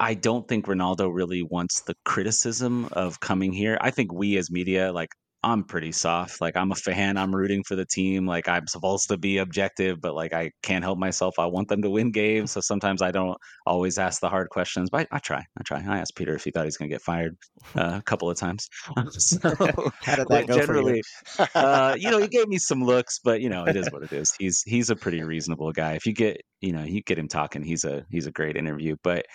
[0.00, 3.78] I don't think Ronaldo really wants the criticism of coming here.
[3.80, 5.10] I think we as media, like
[5.44, 6.40] I'm pretty soft.
[6.40, 7.18] Like I'm a fan.
[7.18, 8.26] I'm rooting for the team.
[8.26, 11.38] Like I'm supposed to be objective, but like I can't help myself.
[11.38, 12.52] I want them to win games.
[12.52, 13.36] So sometimes I don't
[13.66, 15.40] always ask the hard questions, but I, I try.
[15.40, 15.84] I try.
[15.86, 17.36] I asked Peter if he thought he's going to get fired
[17.76, 18.68] uh, a couple of times.
[19.10, 19.38] so,
[20.02, 21.60] How did that go generally, for you?
[21.60, 24.12] uh, you know, he gave me some looks, but you know, it is what it
[24.12, 24.32] is.
[24.38, 25.92] He's he's a pretty reasonable guy.
[25.92, 28.96] If you get you know you get him talking, he's a he's a great interview.
[29.02, 29.26] But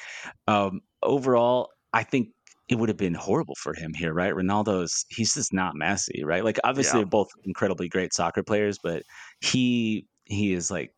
[0.47, 2.30] um, overall, I think
[2.70, 4.34] it would have been horrible for him here, right?
[4.34, 6.43] Ronaldo's he's just not Messi, right?
[6.43, 7.03] Like obviously Yeah.
[7.03, 9.03] they're both incredibly great soccer players, but
[9.41, 10.91] he he is like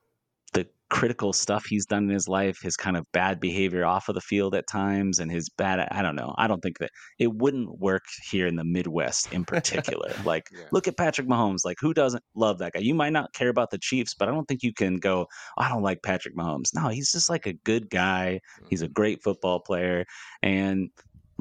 [0.53, 4.15] the critical stuff he's done in his life, his kind of bad behavior off of
[4.15, 6.35] the field at times, and his bad I don't know.
[6.37, 10.11] I don't think that it wouldn't work here in the Midwest in particular.
[10.25, 10.65] like Yeah.
[10.73, 11.63] look at Patrick Mahomes.
[11.63, 12.81] Like who doesn't love that guy?
[12.81, 15.69] You might not care about the Chiefs, but I don't think you can go, I
[15.69, 16.75] don't like Patrick Mahomes.
[16.75, 18.41] No, he's just like a good guy.
[18.69, 18.93] He's a mm-hmm.
[18.93, 20.03] great football player.
[20.43, 20.89] And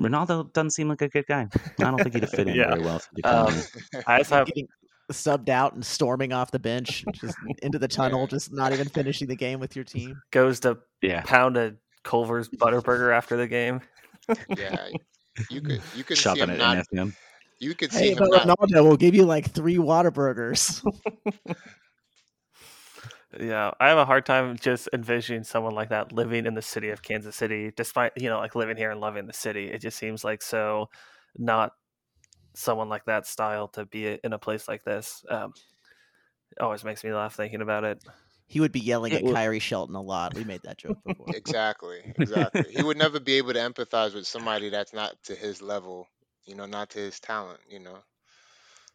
[0.00, 1.46] Ronaldo doesn't seem like a good guy.
[1.78, 2.68] I don't think he'd fit in Yeah.
[2.70, 2.96] very well.
[2.96, 3.54] If he'd come Um.
[4.06, 4.68] I just have Getting
[5.12, 9.28] subbed out and storming off the bench, just into the tunnel, just not even finishing
[9.28, 10.20] the game with your team.
[10.30, 11.74] goes to yeah, pound a
[12.04, 13.80] Culver's Butterburger after the game.
[14.56, 14.88] yeah,
[15.50, 16.76] you could you could see shopping him at not.
[16.94, 17.12] NFM.
[17.58, 18.58] You could see Hey, him but not.
[18.58, 20.80] Ronaldo will give you like three Whataburgers.
[23.38, 26.90] Yeah, I have a hard time just envisioning someone like that living in the city
[26.90, 29.66] of Kansas City, despite you know like living here and loving the city.
[29.66, 30.88] It just seems like so
[31.38, 31.72] not
[32.54, 35.24] someone like that style to be in a place like this.
[35.30, 35.52] Um,
[36.50, 38.02] it always makes me laugh thinking about it.
[38.48, 40.34] he would be yelling at well- Khiry Shelton a lot.
[40.34, 41.26] We made that joke before.
[41.28, 42.64] Exactly, exactly.
[42.74, 46.08] he would never be able to empathize with somebody that's not to his level.
[46.46, 47.60] You know, not to his talent.
[47.68, 47.98] You know.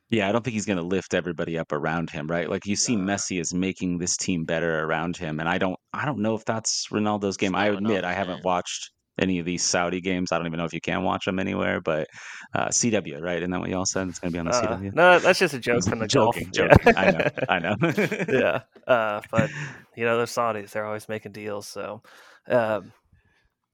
[0.10, 2.49] Yeah, I don't think he's going to lift everybody up around him, right?
[2.49, 3.14] Like you see, Nah.
[3.14, 6.45] Messi is making this team better around him, and I don't, I don't know if
[6.45, 7.56] that's Ronaldo's game.
[7.56, 8.43] I admit, Ronaldo's I haven't game.
[8.43, 10.32] watched any of these Saudi games.
[10.32, 12.08] I don't even know if you can watch them anywhere, but
[12.53, 13.38] uh, CW, right?
[13.38, 14.10] Isn't that what y'all said?
[14.10, 14.93] It's going to be on the Uh, CW.
[14.93, 16.70] no, that's just a joke from the joking, golf.
[16.70, 16.93] joking.
[16.93, 16.93] Yeah.
[16.97, 17.76] I know, I know.
[18.30, 18.62] yeah,
[18.93, 19.49] uh, but
[19.95, 21.66] you know they're Saudis; they're always making deals.
[21.66, 22.03] So,
[22.47, 22.91] um,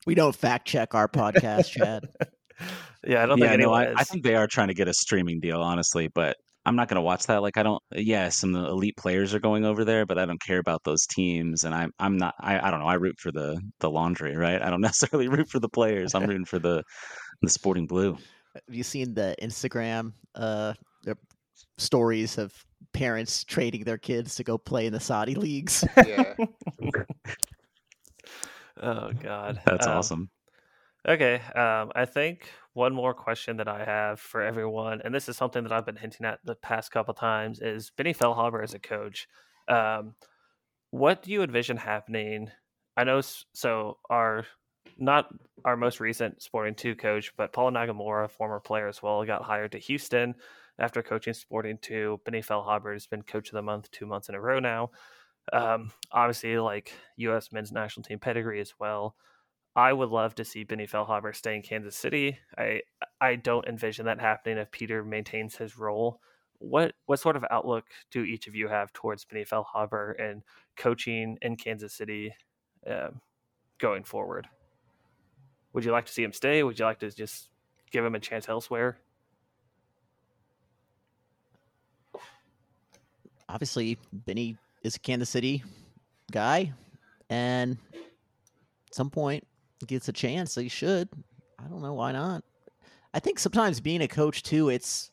[0.06, 2.08] we don't fact check our podcast, Chad.
[3.06, 4.04] Yeah, I don't yeah, think no, anyone I, I is.
[4.04, 7.02] think they are trying to get a streaming deal, honestly, but I'm not going to
[7.02, 7.42] watch that.
[7.42, 7.82] Like, I don't.
[7.94, 11.64] Yeah, some elite players are going over there, but I don't care about those teams,
[11.64, 12.36] and I'm I'm not.
[12.40, 12.88] I, I don't know.
[12.88, 14.62] I root for the the laundry, right?
[14.62, 16.14] I don't necessarily root for the players.
[16.16, 16.84] I'm rooting for the
[17.42, 18.18] the Sporting Blue.
[18.56, 20.74] Have you seen the Instagram uh,
[21.78, 22.54] stories of
[22.94, 25.84] parents trading their kids to go play in the Saudi leagues?
[26.02, 26.34] Yeah.
[28.82, 30.30] oh God, That's Um, awesome.
[31.08, 35.36] Okay, um, I think one more question that I have for everyone, and this is
[35.36, 38.80] something that I've been hinting at the past couple times, is Benny Feilhaber as a
[38.80, 39.28] coach.
[39.68, 40.14] Um,
[40.92, 42.52] what do you envision happening?
[42.96, 43.22] I know,
[43.54, 44.46] so our
[44.98, 45.34] not
[45.66, 49.72] our most recent Sporting Two coach, but Paul Nagamura, former player as well, got hired
[49.72, 50.36] to Houston
[50.78, 52.20] after coaching Sporting Two.
[52.26, 54.92] Benny Feilhaber has been coach of the month two months in a row now.
[55.52, 57.52] Um, obviously, like U.S.
[57.52, 59.16] men's national team pedigree as well.
[59.76, 62.38] I would love to see Benny Feilhaber stay in Kansas City.
[62.58, 62.82] I
[63.22, 66.20] I don't envision that happening if Peter maintains his role.
[66.60, 70.44] What what sort of outlook do each of you have towards Benny Feilhaber and
[70.76, 72.36] coaching in Kansas City
[72.86, 73.22] um,
[73.78, 74.48] going forward?
[75.74, 76.64] Would you like to see him stay?
[76.64, 77.50] Would you like to just
[77.92, 78.98] give him a chance elsewhere?
[83.48, 85.64] Obviously, Benny is a Kansas City
[86.32, 86.74] guy,
[87.30, 89.46] and at some point
[89.88, 90.56] gets a chance.
[90.56, 91.10] they should.
[91.60, 92.44] I don't know why not.
[93.14, 95.12] I think sometimes being a coach too, it's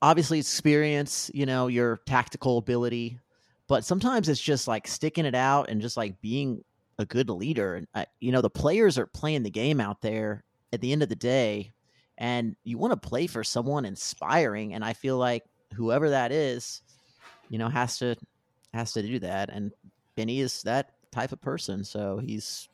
[0.00, 3.18] obviously experience, you know, your tactical ability,
[3.66, 6.62] but sometimes it's just like sticking it out and just like being
[6.98, 7.76] a good leader.
[7.76, 11.02] And I, you know, the players are playing the game out there at the end
[11.02, 11.72] of the day,
[12.18, 14.74] and you want to play for someone inspiring.
[14.74, 15.44] And I feel like
[15.74, 16.82] whoever that is,
[17.48, 18.16] you know, has to
[18.72, 19.50] has to do that.
[19.50, 19.72] And
[20.16, 22.68] Benny is that type of person, so he's.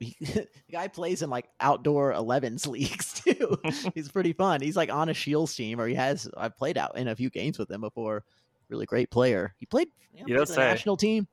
[0.00, 3.58] He, the guy plays in like outdoor 11s leagues too.
[3.94, 4.60] he's pretty fun.
[4.60, 6.28] He's like on a Shields team, or he has.
[6.36, 8.24] I've played out in a few games with him before.
[8.68, 9.54] Really great player.
[9.58, 9.88] He played.
[10.14, 11.28] You, know, played the national team,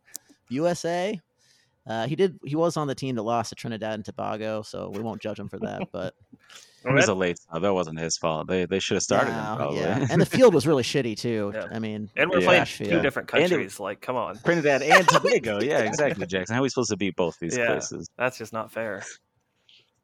[0.50, 1.20] USA.
[1.88, 2.38] Uh, he did.
[2.44, 5.40] He was on the team that lost to Trinidad and Tobago, so we won't judge
[5.40, 5.90] him for that.
[5.92, 6.14] But
[6.88, 7.62] It was a late sub.
[7.62, 8.48] That wasn't his fault.
[8.48, 9.80] They they should have started him probably.
[9.80, 11.52] yeah, and the field was really shitty too.
[11.54, 11.68] Yeah.
[11.72, 12.46] I mean, And we're Yeah.
[12.48, 13.02] playing two field.
[13.04, 13.80] different And it- countries.
[13.80, 15.60] like, come on, Trinidad and Tobago.
[15.62, 16.54] Yeah, exactly, Jackson.
[16.56, 17.68] How are we supposed to beat both these Yeah.
[17.68, 18.10] places?
[18.18, 19.04] that's just not fair.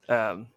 [0.09, 0.47] Um,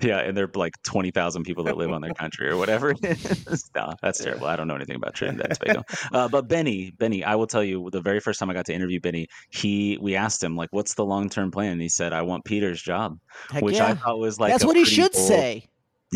[0.00, 2.92] Yeah, and they're like twenty thousand people that live on their country or whatever.
[2.92, 3.70] it is.
[3.76, 4.46] no, that's terrible.
[4.46, 5.82] I don't know anything about Trinidad and Tobago.
[6.12, 8.72] Uh, but Benny, Benny, I will tell you, the very first time I got to
[8.74, 12.14] interview Benny, he we asked him like, "What's the long term plan?" And he said,
[12.14, 13.18] "I want Peter's job,"
[13.50, 13.88] Heck which yeah.
[13.88, 15.66] I thought was like That's a what he should bold- say.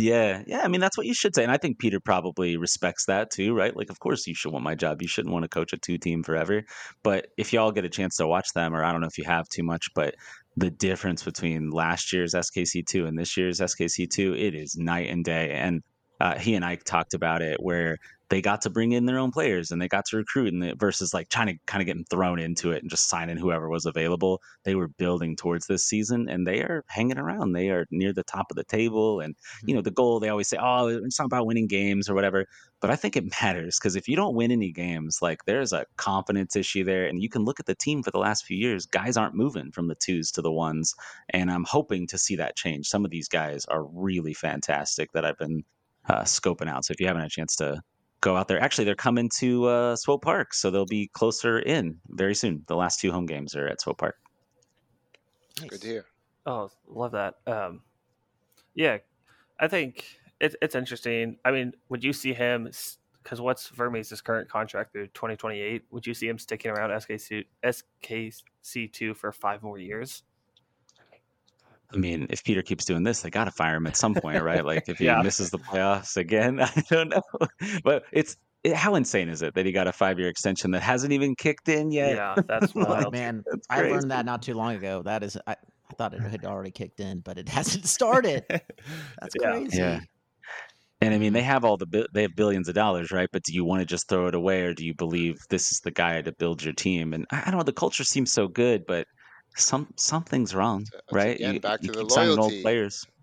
[0.01, 0.61] Yeah, yeah.
[0.61, 3.53] I mean, that's what you should say, and I think Peter probably respects that too,
[3.53, 3.77] right?
[3.77, 5.03] Like, of course, you should want my job.
[5.03, 6.63] You shouldn't want to coach a two team forever.
[7.03, 9.25] But if y'all get a chance to watch them, or I don't know if you
[9.25, 10.15] have too much, but
[10.57, 15.11] the difference between last year's SKC two and this year's SKC two, it is night
[15.11, 15.51] and day.
[15.51, 15.83] And
[16.21, 17.97] uh, he and Ike talked about it where
[18.31, 20.79] they got to bring in their own players and they got to recruit, and it,
[20.79, 23.87] versus like trying to kind of getting thrown into it and just signing whoever was
[23.87, 24.43] available.
[24.65, 27.53] They were building towards this season, and they are hanging around.
[27.53, 30.21] They are near the top of the table, and you know the goal.
[30.21, 32.47] They always say, "Oh, it's not about winning games or whatever."
[32.81, 35.87] But I think it matters because if you don't win any games, like there's a
[35.97, 38.87] confidence issue there, and you can look at the team for the last few years.
[38.87, 40.95] Guys aren't moving from the twos to the ones,
[41.31, 42.89] and I'm hoping to see that change.
[42.89, 45.65] Some of these guys are really fantastic that I've been
[46.09, 46.85] uh, scoping out.
[46.85, 47.83] So if you haven't had a chance to
[48.21, 51.99] go out there, actually they're coming to uh, Swope Park, so they'll be closer in
[52.09, 52.65] very soon.
[52.67, 54.17] The last two home games are at Swope Park.
[55.67, 56.05] Good to hear.
[56.47, 57.35] Oh, love that.
[57.47, 57.83] Um,
[58.75, 58.99] yeah,
[59.59, 60.05] I think
[60.41, 61.37] it's it's interesting.
[61.45, 62.71] I mean, would you see him?
[63.23, 65.83] Because what's Vermes' current contract through 2028?
[65.91, 70.23] Would you see him sticking around SKC SKC two for five more years?
[71.93, 74.43] I mean, if Peter keeps doing this, they got to fire him at some point,
[74.43, 74.65] right?
[74.65, 75.17] Like if he Yeah.
[75.17, 77.23] misses the playoffs again, I don't know.
[77.85, 80.83] But it's it, how insane is it that he got a five year extension that
[80.83, 82.17] hasn't even kicked in yet?
[82.17, 83.13] Yeah, that's wild.
[83.13, 85.03] man, That's I learned that not too long ago.
[85.03, 88.45] That is, I, I thought it had already kicked in, but it hasn't started.
[89.21, 89.51] That's Yeah.
[89.51, 89.79] crazy.
[89.79, 90.01] Yeah.
[91.01, 93.29] And I mean, they have all the they have billions of dollars, right?
[93.33, 95.81] But do you want to just throw it away, or do you believe this is
[95.85, 97.13] the guy to build your team?
[97.15, 99.07] And I I don't know, the culture seems so good, but
[99.57, 101.37] some something's wrong, It's right?
[101.37, 103.05] again you back you to the keep signing old players.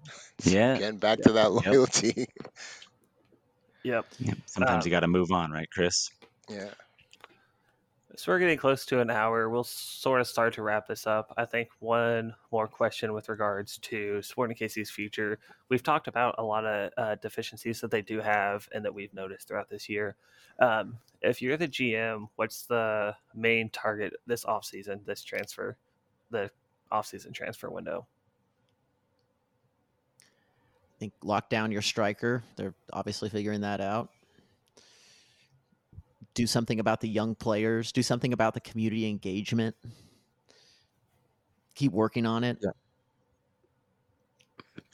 [0.43, 0.75] Yeah.
[0.75, 1.63] Again, back to that Yep.
[1.65, 2.27] loyalty.
[3.83, 4.05] Yep.
[4.19, 6.09] Yeah, Sometimes Um, you got to move on, right, Chris?
[6.49, 6.69] yeah.
[8.17, 9.49] So we're getting close to an hour.
[9.49, 11.33] We'll sort of start to wrap this up.
[11.37, 15.39] I think one more question with regards to Sporting KC's future.
[15.69, 19.13] We've talked about a lot of uh, deficiencies that they do have and that we've
[19.13, 20.15] noticed throughout this year.
[20.59, 25.75] Um, if you're the GM, what's the main target this offseason, this transfer,
[26.31, 26.49] the
[26.91, 28.07] offseason transfer window?
[30.19, 32.43] I think lock down your striker.
[32.55, 34.09] They're obviously figuring that out.
[36.33, 37.91] Do something about the young players.
[37.91, 39.75] Do something about the community engagement.
[41.75, 42.63] Keep working on it.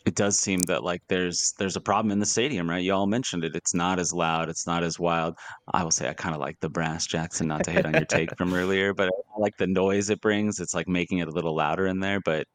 [0.06, 2.84] It does seem that like there's there's a problem in the stadium, right?
[2.84, 3.56] You all mentioned it.
[3.56, 4.50] It's not as loud.
[4.50, 5.36] It's not as wild.
[5.74, 7.48] I will say I kind of like the brass, Jackson.
[7.48, 10.60] Not to hit on your take from earlier, but I like the noise it brings.
[10.60, 12.20] It's like making it a little louder in there.
[12.20, 12.48] But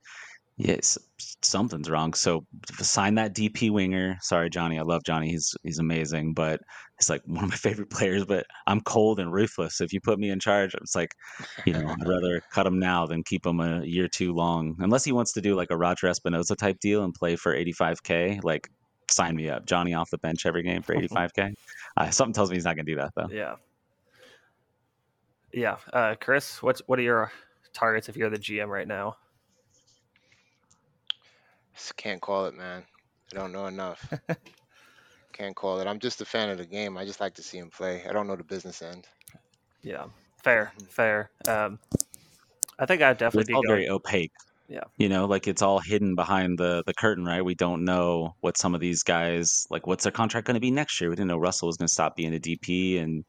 [0.56, 0.98] yes,
[1.42, 2.14] something's wrong.
[2.14, 2.44] So
[2.78, 4.18] sign that DP winger.
[4.22, 4.78] Sorry, Johnny.
[4.78, 5.30] I love Johnny.
[5.30, 6.60] He's he's amazing, but
[6.98, 8.24] he's like one of my favorite players.
[8.24, 9.80] But I'm cold and ruthless.
[9.80, 11.14] If you put me in charge, it's like
[11.64, 14.76] you know, I'd rather cut him now than keep him a year too long.
[14.78, 18.42] Unless he wants to do like a Roger Espinoza type deal and play for 85k,
[18.42, 18.68] like
[19.10, 19.66] sign me up.
[19.66, 21.54] Johnny off the bench every game for 85k.
[21.96, 23.28] Uh, something tells me he's not gonna do that though.
[23.30, 23.56] Yeah.
[25.52, 25.76] Yeah.
[25.92, 27.32] Uh, Chris, what's what are your
[27.72, 29.16] targets if you're the GM right now?
[31.76, 32.82] Just can't call it, man.
[33.32, 34.12] I don't know enough.
[35.32, 35.86] can't call it.
[35.86, 36.96] I'm just a fan of the game.
[36.96, 38.04] I just like to see him play.
[38.08, 39.06] I don't know the business end.
[39.82, 40.06] Yeah.
[40.42, 40.72] Fair.
[40.88, 41.30] Fair.
[41.46, 41.78] Um,
[42.78, 43.68] I think I'd But definitely it's be all going.
[43.68, 44.32] very opaque.
[44.68, 44.84] Yeah.
[44.96, 47.44] You know, like it's all hidden behind the the curtain, right?
[47.44, 49.86] We don't know what some of these guys like.
[49.86, 51.08] What's their contract going to be next year?
[51.08, 53.24] We didn't know Russell was going to stop being a DP and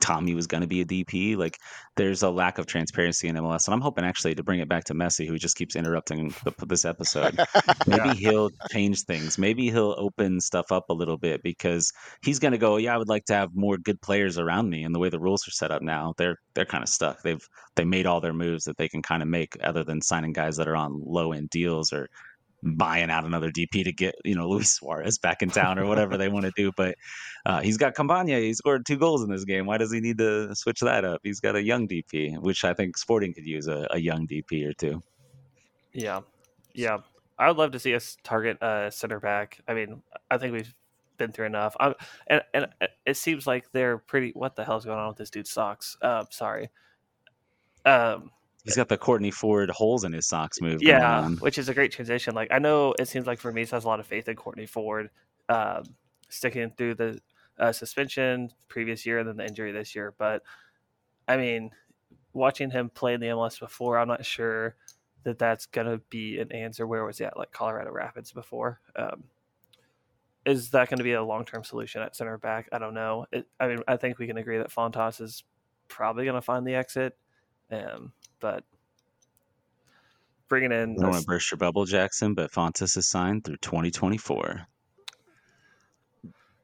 [0.00, 1.36] Thommy was going to be a DP.
[1.36, 1.58] Like,
[1.96, 4.84] there's a lack of transparency in MLS, and I'm hoping actually to bring it back
[4.84, 7.38] to Messi, who just keeps interrupting the, this episode.
[7.86, 8.14] Maybe Yeah.
[8.14, 9.38] he'll change things.
[9.38, 11.92] Maybe he'll open stuff up a little bit because
[12.22, 12.76] he's going to go.
[12.76, 14.84] Yeah, I would like to have more good players around me.
[14.84, 17.22] And the way the rules are set up now, they're they're kind of stuck.
[17.22, 17.46] They've
[17.76, 20.56] they made all their moves that they can kind of make, other than signing guys
[20.56, 22.08] that are on low end deals or
[22.62, 26.16] buying out another DP to get you know Luis Suarez back in town or whatever
[26.16, 26.70] they want to do.
[26.76, 26.96] But
[27.46, 28.38] uh, he's got Campana.
[28.38, 29.66] He scored two goals in this game.
[29.66, 31.20] Why does he need to switch that up?
[31.22, 34.68] He's got a young DP, which I think Sporting could use a, a young DP
[34.68, 35.02] or two.
[35.92, 36.20] Yeah,
[36.74, 36.98] yeah.
[37.38, 39.60] I would love to see us target uh, center back.
[39.66, 40.74] I mean, I think we've
[41.16, 41.76] been through enough.
[41.78, 41.94] i
[42.26, 42.66] and and
[43.06, 44.32] it seems like they're pretty.
[44.34, 45.96] What the hell's going on with this dude's socks?
[46.02, 46.70] Uh, sorry.
[47.86, 48.30] Um,
[48.64, 50.82] He's got the Kortne Ford holes in his socks move.
[50.82, 52.34] yeah, which is a great transition.
[52.34, 55.10] Like I know it seems like Vermes has a lot of faith in Kortne Ford,
[55.48, 55.84] um,
[56.28, 57.20] sticking through the
[57.58, 60.14] uh, suspension previous year and then the injury this year.
[60.16, 60.42] But
[61.26, 61.70] I mean,
[62.32, 64.76] watching him play in the MLS before, I'm not sure
[65.22, 66.86] that that's gonna be an answer.
[66.86, 67.36] Where was he at?
[67.36, 68.80] Like Colorado Rapids before.
[68.96, 69.24] Um,
[70.46, 72.68] is that going to be a long term solution at center back?
[72.72, 73.26] I don't know.
[73.30, 75.44] It, I mean, I think we can agree that Fontas is
[75.88, 77.16] probably going to find the exit,
[77.70, 78.64] um, but
[80.48, 80.92] bringing in.
[80.92, 84.66] I don't want to burst your bubble, Jackson, but Fontas is signed through 2024.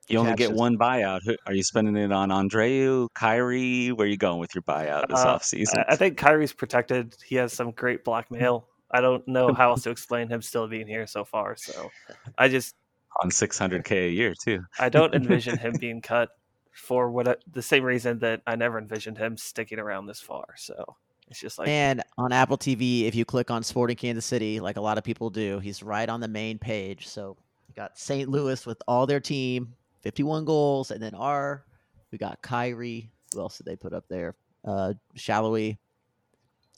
[0.09, 1.21] You only get one buyout.
[1.47, 3.93] Are you spending it on Andreu, Khiry?
[3.93, 5.85] Where are you going with your buyout this uh, offseason?
[5.89, 7.17] I think Khiry's protected.
[7.25, 8.69] He has some great blackmail.
[8.91, 11.57] I don't know how else to explain him still being here so far.
[11.57, 11.91] So
[12.39, 12.77] I just
[13.21, 14.61] on 600k a year too.
[14.79, 16.29] I don't envision him being cut
[16.73, 20.55] for what the same reason that I never envisioned him sticking around this far.
[20.57, 20.97] So
[21.29, 24.77] it's just like and on Apple TV, if you click on Sporting Kansas City, like
[24.77, 27.09] a lot of people do, he's right on the main page.
[27.09, 27.37] So
[27.69, 28.29] you got St.
[28.29, 31.65] Louis with all their team, 51 goals, and then our
[32.13, 33.09] we got Khiry.
[33.35, 34.35] Who else did they put up there?
[34.65, 35.77] Uh Sallói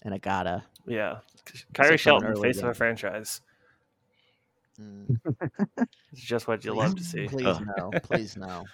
[0.04, 0.62] and Agada.
[0.86, 1.18] Yeah,
[1.74, 3.42] Khiry Shelton, face of a franchise.
[4.80, 5.18] Mm.
[6.12, 7.26] it's just what you love to see.
[7.26, 7.60] Please oh.
[7.76, 8.64] no, please no.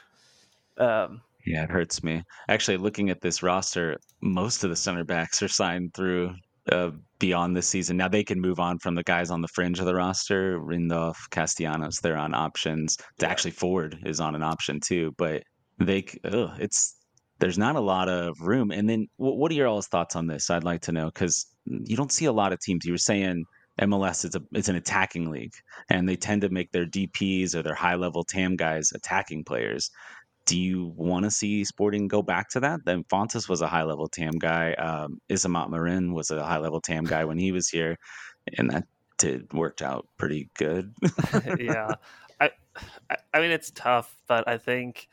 [0.76, 2.22] Um, yeah, it hurts me.
[2.48, 6.34] Actually, looking at this roster, most of the center backs are signed through
[6.72, 7.96] uh, beyond this season.
[7.96, 10.58] Now they can move on from the guys on the fringe of the roster.
[10.58, 12.96] Rindolph, Castellanos, they're on options.
[13.20, 13.28] Yeah.
[13.28, 15.14] Actually, Ford is on an option too.
[15.18, 15.42] But
[15.78, 16.96] they, ugh, it's
[17.40, 18.70] there's not a lot of room.
[18.70, 20.50] And then, what are your all's thoughts on this?
[20.50, 22.84] I'd like to know because you don't see a lot of teams.
[22.84, 23.44] You were saying
[23.80, 25.54] MLS is a it's an attacking league,
[25.90, 29.90] and they tend to make their DPS or their high level TAM guys attacking players.
[30.46, 32.80] Do you want to see Sporting go back to that?
[32.84, 34.74] Then Fontas was a high level TAM guy.
[34.74, 37.98] Um, Isamat Marin was a high level TAM guy when he was here,
[38.58, 38.84] and that
[39.18, 40.92] did worked out pretty good.
[41.58, 41.94] yeah,
[42.40, 42.50] I,
[43.32, 45.08] I mean it's tough, but I think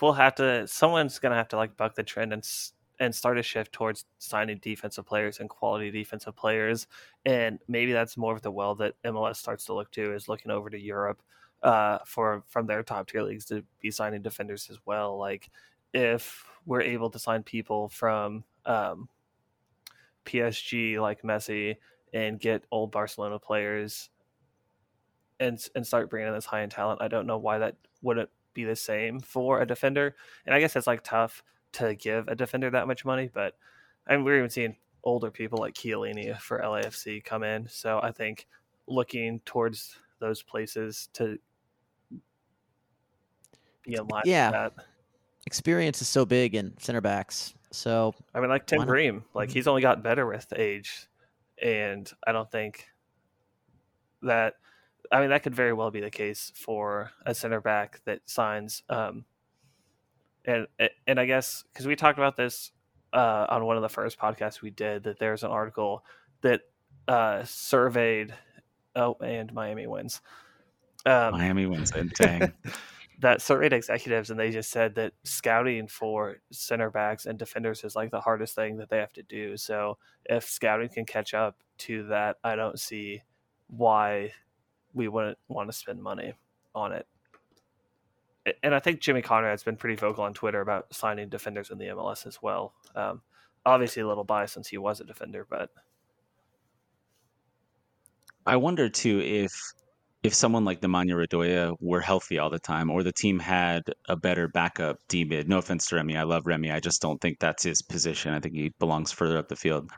[0.00, 0.66] we'll have to.
[0.66, 2.44] Someone's gonna have to like buck the trend and
[3.02, 6.86] and start a shift towards signing defensive players and quality defensive players.
[7.26, 10.52] And maybe that's more of the well that MLS starts to look to is looking
[10.52, 11.20] over to Europe
[11.62, 15.18] uh, for from their top tier leagues to be signing defenders as well.
[15.18, 15.50] Like
[15.94, 19.08] if we're able to sign people from um,
[20.24, 21.76] PSG like Messi
[22.12, 24.10] and get old Barcelona players
[25.40, 28.30] and and start bringing in this high end talent, I don't know why that wouldn't
[28.54, 30.14] be the same for a defender.
[30.46, 31.42] And I guess it's like tough
[31.72, 33.56] to give a defender that much money, but
[34.06, 37.66] I mean, we're even seeing older people like Chiellini for LAFC come in.
[37.68, 38.46] So I think
[38.86, 41.38] looking towards those places to
[43.82, 44.68] be in line yeah.
[45.46, 47.54] Experience is so big in center backs.
[47.72, 49.54] So I mean, like Tim Ream, like mm-hmm.
[49.54, 51.08] he's only gotten better with age,
[51.60, 52.86] and I don't think
[54.22, 54.54] that.
[55.10, 58.82] I mean, that could very well be the case for a center back that signs
[58.88, 59.26] um,
[60.44, 60.66] and
[61.06, 62.72] and I guess because we talked about this
[63.12, 66.04] uh, on one of the first podcasts we did that there's an article
[66.42, 66.62] that
[67.08, 68.34] uh, surveyed
[68.96, 70.20] oh and Miami wins
[71.06, 72.52] um, Miami wins And dang
[73.22, 77.96] that surveyed executives and they just said that scouting for center backs and defenders is
[77.96, 79.96] like the hardest thing that they have to do so
[80.26, 83.22] if scouting can catch up to that I don't see
[83.68, 84.32] why
[84.92, 86.34] we wouldn't want to spend money
[86.74, 87.06] on it
[88.62, 91.86] and I think Jimmy Conrad's been pretty vocal on Twitter about signing defenders in the
[91.86, 92.74] MLS as well.
[92.96, 93.22] Um,
[93.64, 95.70] obviously, a little biased since he was a defender, but
[98.44, 99.52] I wonder too if
[100.22, 104.16] if someone like Nemanja Radoja were healthy all the time, or the team had a
[104.16, 105.48] better backup D mid.
[105.48, 106.70] No offense to Remy, I love Remy.
[106.70, 108.32] I just don't think that's his position.
[108.32, 109.90] I think he belongs further up the field.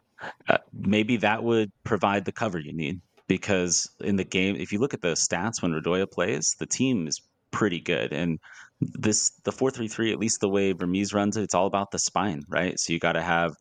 [0.49, 4.79] Uh, maybe that would provide the cover you need because in the game, if you
[4.79, 7.21] look at the stats when Radoja plays, the team is
[7.51, 8.13] pretty good.
[8.13, 8.39] And
[8.81, 11.91] this the four three three, at least the way Vermes runs it, it's all about
[11.91, 12.79] the spine, right?
[12.81, 13.55] So you got to have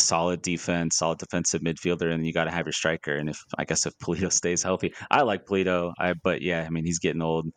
[0.00, 3.16] solid defense, solid defensive midfielder, and you got to have your striker.
[3.16, 5.92] And if I guess if Pulido stays healthy, I like Pulido.
[5.98, 7.48] I but yeah, I mean he's getting old.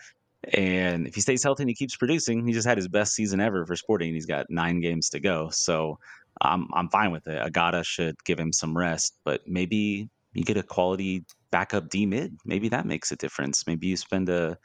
[0.53, 3.39] And if he stays healthy and he keeps producing, he just had his best season
[3.39, 4.13] ever for Sporting.
[4.13, 5.97] He's got nine games to go, so
[6.41, 7.41] I'm I'm fine with it.
[7.41, 12.35] Agada should give him some rest, but maybe you get a quality backup D mid.
[12.45, 13.65] Maybe that makes a difference.
[13.67, 14.57] Maybe you spend a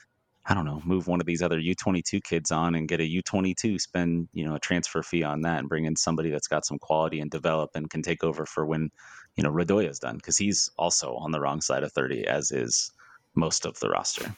[0.49, 3.79] I don't know, move one of these other U22 kids on and get a U22,
[3.79, 6.79] spend, you know, a transfer fee on that and bring in somebody that's got some
[6.79, 8.91] quality and develop and can take over for when,
[9.37, 12.91] you know, Radoja's done because he's also on the wrong side of 30 as is
[13.35, 14.35] most of the roster.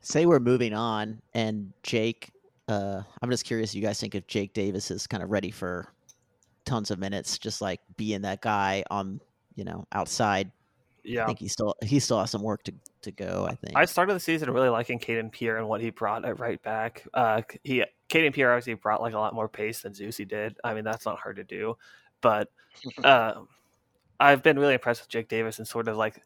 [0.00, 2.30] Say we're moving on and Jake,
[2.68, 5.92] uh, I'm just curious, you guys think if Jake Davis is kind of ready for
[6.64, 9.20] tons of minutes, just like being that guy on,
[9.56, 10.52] you know, outside
[11.08, 13.46] yeah, I think he still he still has some work to, to go.
[13.48, 16.38] I think I started the season really liking Kayden Pierre and what he brought at
[16.38, 17.04] right back.
[17.14, 20.56] Uh, he Kayden Pierre obviously brought like a lot more pace than Zusi did.
[20.64, 21.76] I mean that's not hard to do,
[22.20, 22.50] but
[23.04, 23.34] uh,
[24.20, 26.22] I've been really impressed with Jake Davis and sort of like,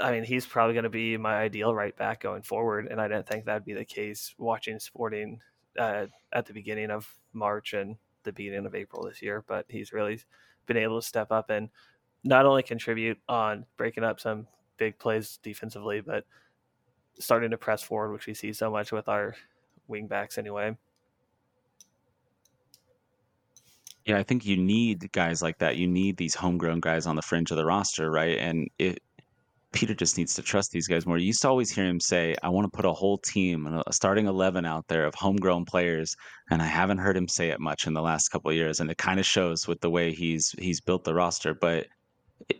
[0.00, 3.08] I mean, he's probably going to be my ideal right back going forward, and I
[3.08, 5.40] didn't think that'd be the case watching Sporting
[5.78, 9.44] uh, at the beginning of March and the beginning of April this year.
[9.46, 10.20] But he's really
[10.66, 11.70] been able to step up and
[12.24, 16.24] not only contribute on breaking up some big plays defensively, but
[17.18, 19.34] starting to press forward, which we see so much with our
[19.88, 20.76] wing backs anyway.
[24.04, 25.76] Yeah, I think you need guys like that.
[25.76, 28.38] You need these homegrown guys on the fringe of the roster, right?
[28.38, 29.00] And it
[29.72, 31.18] Peter just needs to trust these guys more.
[31.18, 33.92] You used to always hear him say, "I want to put a whole team, a
[33.92, 36.14] starting eleven out there of homegrown players,"
[36.50, 38.96] and I haven't heard him say it much in the last couple years, and it
[38.96, 41.52] kind of shows with the way he's he's built the roster.
[41.52, 41.88] But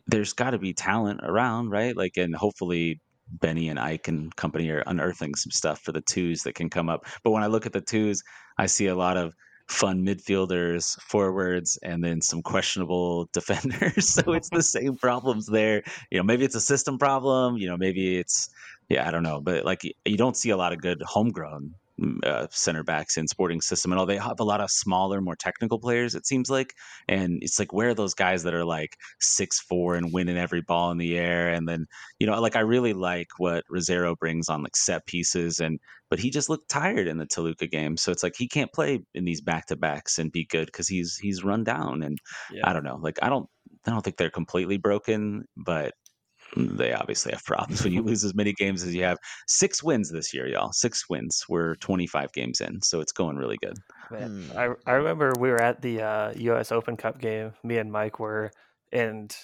[0.06, 1.96] there's got to be talent around, right?
[1.96, 6.42] Like, and hopefully Benny and Ike and company are unearthing some stuff for the twos
[6.42, 7.06] that can come up.
[7.24, 8.22] But when I look at the twos,
[8.58, 9.34] I see a lot of
[9.68, 14.08] fun midfielders, forwards, and then some questionable defenders.
[14.08, 15.82] so it's the same problems there.
[16.10, 17.56] You know, maybe it's a system problem.
[17.56, 18.48] You know, maybe it's
[18.88, 21.74] yeah, I don't know, but like you don't see a lot of good homegrown
[22.24, 25.36] uh, center backs in sporting system and all they have a lot of smaller more
[25.36, 26.74] technical players it seems like
[27.08, 30.60] and it's like where are those guys that are like six four and winning every
[30.60, 31.86] ball in the air and then
[32.18, 35.80] you know like i really like what rosero brings on like set pieces and
[36.10, 39.00] but he just looked tired in the Toluca game so it's like he can't play
[39.14, 42.18] in these back to backs and be good because he's he's run down and
[42.52, 42.60] yeah.
[42.64, 43.48] i don't know like i don't
[43.86, 45.94] i don't think they're completely broken but
[46.56, 49.18] they obviously have problems when you lose as many games as you have.
[49.46, 50.72] Six wins this year, y'all.
[50.72, 51.44] Six wins.
[51.48, 53.76] We're 25 games in, so it's going really good.
[54.10, 56.72] Man, I I remember we were at the uh, U.S.
[56.72, 57.52] Open Cup game.
[57.62, 58.52] Me and Mike were,
[58.92, 59.34] and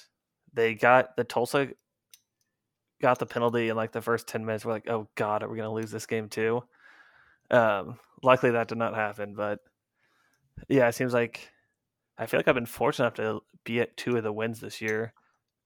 [0.55, 1.68] they got the Tulsa
[3.03, 4.64] got the penalty in like the first 10 minutes.
[4.64, 6.62] We're like, oh god, are we going to lose this game too?
[7.50, 9.59] Um, luckily that did not happen, but
[10.68, 11.50] yeah, it seems like
[12.16, 14.80] I feel like I've been fortunate enough to be at two of the wins this
[14.80, 15.12] year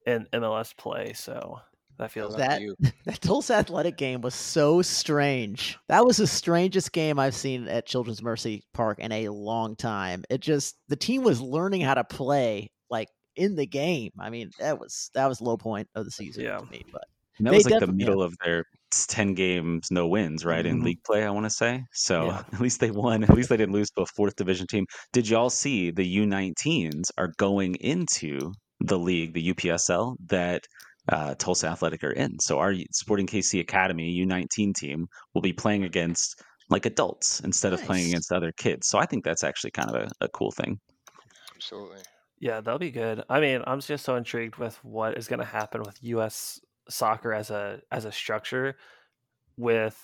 [0.07, 1.13] in MLS play.
[1.13, 1.61] So
[1.99, 2.61] that feels that
[3.05, 5.79] that Tulsa Athletic game was so strange.
[5.89, 10.25] That was the strangest game I've seen at Children's Mercy Park in a long time.
[10.31, 14.13] It just the team was learning how to play like in the game.
[14.19, 16.59] I mean, that was that was low point of the season yeah.
[16.59, 16.83] to me.
[16.93, 17.05] But
[17.39, 18.27] and that was like the middle yeah.
[18.27, 20.79] of their 10 games no wins right mm-hmm.
[20.79, 22.43] in league play i want to say so yeah.
[22.53, 25.29] at least they won at least they didn't lose to a fourth division team did
[25.29, 30.66] y'all see the u19s are going into the league, the UPSL, that
[31.09, 32.39] uh, Tulsa Athletic are in.
[32.41, 37.81] So our Sporting KC Academy U19 team will be playing against like adults instead nice.
[37.81, 38.89] of playing against other kids.
[38.89, 40.81] So I think that's actually kind of a, a cool thing.
[41.55, 42.01] Absolutely.
[42.39, 43.22] Yeah, that'll be good.
[43.29, 46.61] I mean, I'm just so intrigued with what is going to happen with U.S.
[46.89, 48.77] soccer as a as a structure.
[49.57, 49.99] With,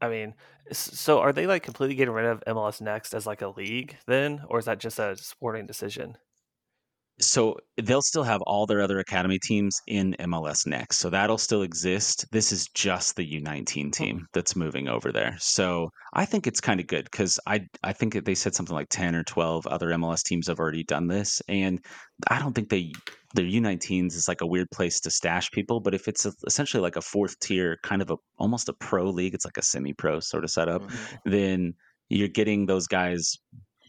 [0.00, 0.34] I mean,
[0.70, 4.42] so are they like completely getting rid of MLS Next as like a league then,
[4.48, 6.18] or is that just a sporting decision?
[7.22, 10.98] So they'll still have all their other academy teams in MLS next.
[10.98, 12.26] So that'll still exist.
[12.32, 15.36] This is just the U19 team that's moving over there.
[15.38, 18.88] So I think it's kind of good because I I think they said something like
[18.90, 21.40] 10 or 12 other MLS teams have already done this.
[21.48, 21.80] And
[22.28, 22.92] I don't think they
[23.34, 26.82] their U19s is like a weird place to stash people, but if it's a, essentially
[26.82, 29.92] like a fourth tier, kind of a almost a pro league, it's like a semi
[29.92, 31.30] pro sort of setup, mm-hmm.
[31.30, 31.74] then
[32.10, 33.38] you're getting those guys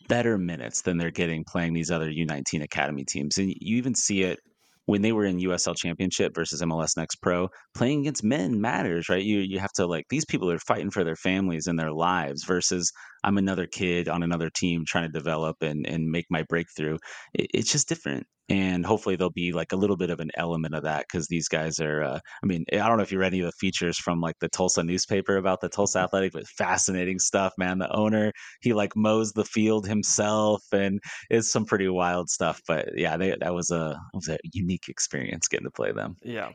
[0.08, 3.38] better minutes than they're getting playing these other U19 academy teams.
[3.38, 4.40] And you even see it
[4.86, 9.24] when they were in USL Championship versus MLS Next Pro, playing against men matters, right?
[9.24, 12.44] You you have to like these people are fighting for their families and their lives
[12.44, 12.92] versus
[13.24, 16.98] I'm another kid on another team trying to develop and and make my breakthrough.
[17.34, 20.76] It, it's just different, and hopefully there'll be like a little bit of an element
[20.76, 22.04] of that because these guys are.
[22.04, 24.36] Uh, I mean, I don't know if you read any of the features from like
[24.40, 27.80] the Tulsa newspaper about the Tulsa Athletic, but fascinating stuff, man.
[27.80, 31.00] The owner he like mows the field himself, and
[31.30, 32.62] it's some pretty wild stuff.
[32.68, 36.16] But yeah, they, that was a was a unique experience getting to play them.
[36.24, 36.50] Yeah,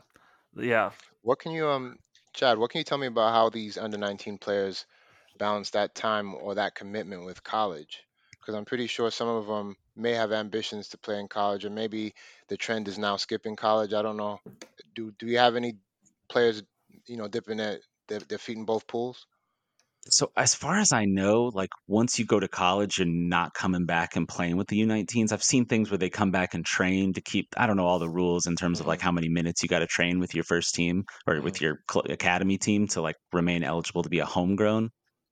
[0.55, 0.91] yeah.
[1.21, 1.97] What can you um,
[2.33, 2.57] Chad?
[2.57, 4.85] What can you tell me about how these under nineteen players?
[5.39, 8.03] Balance that time or that commitment with college
[8.39, 11.69] because I'm pretty sure some of them may have ambitions to play in college, or
[11.69, 12.15] maybe
[12.47, 13.93] the trend is now skipping college.
[13.93, 14.39] I don't know.
[14.95, 15.75] Do do you have any
[16.29, 16.63] players,
[17.05, 19.27] you know, dipping their, their, their feet in both pools?
[20.11, 23.85] So as far as I know, like once you go to college, you're not coming
[23.85, 25.31] back and playing with the U19s.
[25.31, 27.49] I've seen things where they come back and train to keep.
[27.57, 29.05] I don't know all the rules in terms of like mm-hmm.
[29.05, 31.65] how many minutes you got to train with your first team or with mm-hmm.
[31.65, 34.89] your academy team to like remain eligible to be a homegrown.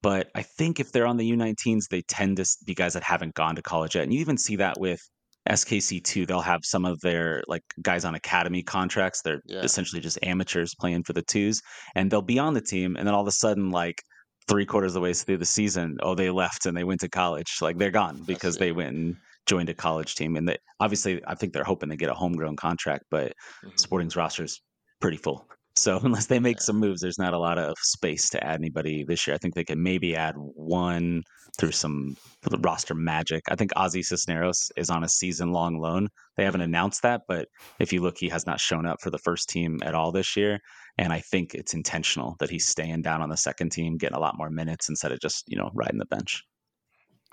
[0.08, 3.34] But I think if they're on the U19s, they tend to be guys that haven't
[3.34, 4.06] gone to college yet.
[4.06, 5.02] And you even see that with
[5.50, 6.26] SKC2.
[6.26, 9.22] They'll have some of their like guys on academy contracts.
[9.22, 9.64] They're yeah.
[9.64, 11.62] essentially just amateurs playing for the twos.
[11.94, 12.96] And they'll be on the team.
[12.96, 14.02] And then all of a sudden, like
[14.48, 17.10] three quarters of the way through the season, oh, they left and they went to
[17.10, 17.58] college.
[17.60, 21.36] Like they're gone because they went and joined a college team, and they, obviously, I
[21.36, 23.34] think they're hoping they get a homegrown contract, but
[23.66, 23.78] Mhm.
[23.78, 24.62] Sporting's roster is
[25.02, 25.50] pretty full.
[25.78, 29.04] So unless they make some moves, there's not a lot of space to add anybody
[29.04, 29.36] this year.
[29.36, 31.24] I think they can maybe add one
[31.58, 32.16] through some
[32.60, 33.44] roster magic.
[33.50, 36.10] I think Ozzy Cisneros is on a season long loan.
[36.36, 37.48] They haven't announced that, but
[37.80, 40.36] if you look, he has not shown up for the first team at all this
[40.36, 40.60] year.
[40.98, 44.22] And I think it's intentional that he's staying down on the second team, getting a
[44.22, 46.44] lot more minutes instead of just, you know, riding the bench.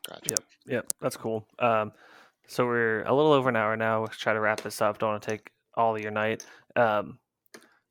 [0.09, 0.31] Gotcha.
[0.31, 0.41] Yep.
[0.67, 1.47] Yep, that's cool.
[1.59, 1.93] Um,
[2.47, 4.03] so we're a little over an hour now.
[4.03, 4.99] Let's try to wrap this up.
[4.99, 6.45] Don't want to take all of your night.
[6.77, 7.19] Um,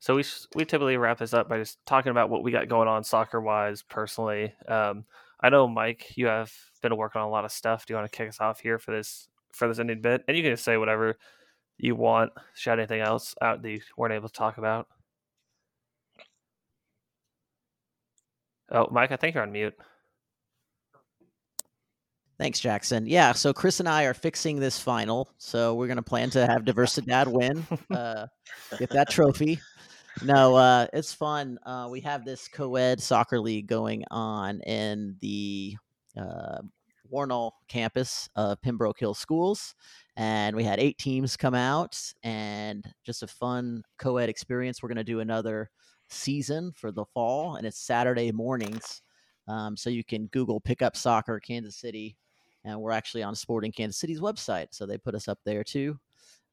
[0.04, 0.24] so we
[0.54, 3.40] we typically wrap this up by just talking about what we got going on soccer
[3.40, 4.52] wise personally.
[4.68, 5.06] Um,
[5.40, 6.52] I know Mike, you have
[6.82, 7.86] been working on a lot of stuff.
[7.86, 10.22] Do you want to kick us off here for this for this ending bit?
[10.28, 11.16] And you can just say whatever
[11.78, 12.32] you want.
[12.52, 14.88] Shout anything else out that you weren't able to talk about.
[18.70, 19.74] Oh, Mike, I think you're on mute.
[22.36, 23.06] Thanks, Jackson.
[23.06, 25.30] Yeah, so Chris and I are fixing this final.
[25.38, 28.26] So we're going to plan to have Diversidad win, uh,
[28.78, 29.60] get that trophy.
[30.22, 31.58] No, uh, it's fun.
[31.64, 35.76] Uh, we have this co ed soccer league going on in the
[36.16, 36.58] uh,
[37.10, 39.74] Wornall campus of Pembroke Hill Schools.
[40.16, 44.82] And we had eight teams come out and just a fun co ed experience.
[44.82, 45.70] We're going to do another
[46.08, 49.02] season for the fall, and it's Saturday mornings.
[49.48, 52.16] Um, so you can Google Pickup Soccer Kansas City,
[52.64, 55.98] and we're actually on Sporting Kansas City's website, so they put us up there too.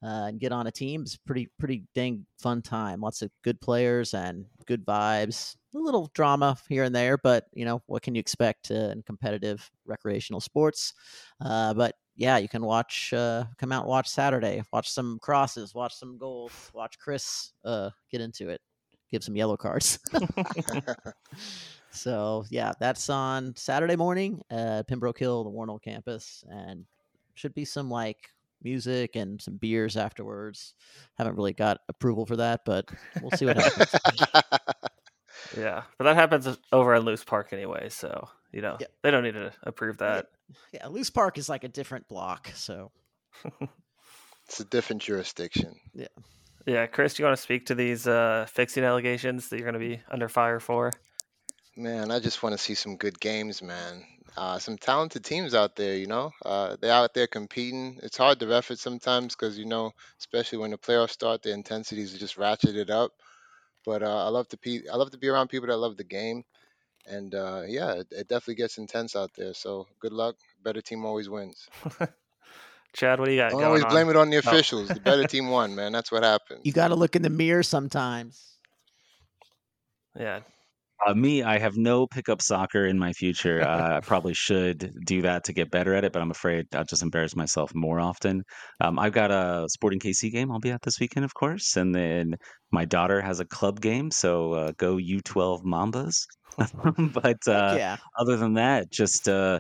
[0.04, 1.04] Uh, and get on a team.
[1.04, 3.02] It's pretty pretty dang fun time.
[3.02, 5.56] Lots of good players and good vibes.
[5.76, 9.04] A little drama here and there, but you know what can you expect uh, in
[9.04, 10.94] competitive recreational sports?
[11.40, 13.14] Uh, but yeah, you can watch.
[13.14, 14.64] Uh, come out and watch Saturday.
[14.74, 15.76] Watch some crosses.
[15.76, 16.52] Watch some goals.
[16.74, 18.60] Watch Chris uh, get into it.
[19.12, 20.00] Give some yellow cards.
[21.92, 26.86] So yeah, that's on Saturday morning at Pembroke Hill, the Wornall campus, and
[27.36, 28.30] should be some like
[28.64, 30.74] music and some beers afterwards.
[31.18, 32.90] Haven't really got approval for that, but
[33.22, 33.94] we'll see what happens.
[35.58, 38.88] Yeah, but that happens over at Loose Park anyway, so you know Yeah.
[39.02, 40.08] they don't need to approve Yeah.
[40.16, 40.26] that.
[40.72, 42.92] yeah, Loose Park is like a different block, so
[44.48, 45.76] it's a different jurisdiction.
[45.94, 46.08] Yeah.
[46.68, 49.82] Yeah, Chris, do you want to speak to these uh, fixing allegations that you're going
[49.82, 50.92] to be under fire for?
[51.76, 54.06] Man, I just want to see some good games, man.
[54.38, 56.32] Uh, some talented teams out there, you know.
[56.46, 58.00] Uh, they're out there competing.
[58.04, 61.52] It's hard to ref it sometimes because, you know, especially when the playoffs start, the
[61.52, 63.12] intensities are just ratcheted up.
[63.86, 66.04] But uh, I love to pe- I love to be around people that love the
[66.04, 66.44] game,
[67.06, 69.54] and uh, yeah, it, it definitely gets intense out there.
[69.54, 70.36] So good luck.
[70.64, 71.70] Better team always wins.
[72.94, 73.86] Chad, what do you got Don't going always on?
[73.86, 74.60] blame it on the Oh.
[74.66, 74.94] officials.
[74.94, 75.92] The better team won, man.
[75.94, 76.64] That's what happens.
[76.64, 78.58] you got to look in the mirror sometimes.
[80.18, 80.42] Yeah,
[81.06, 83.62] Uh, me, I have no pickup soccer in my future.
[83.72, 86.84] Uh, I probably should do that to get better at it, but I'm afraid I'll
[86.84, 88.44] just embarrass myself more often.
[88.82, 91.96] Um, I've got a Sporting KC game I'll be at this weekend, of course, and
[91.96, 92.36] then
[92.72, 96.26] my daughter has a club game, so uh, go U12 Mambas.
[97.14, 99.60] but uh, yeah, other than that, just uh,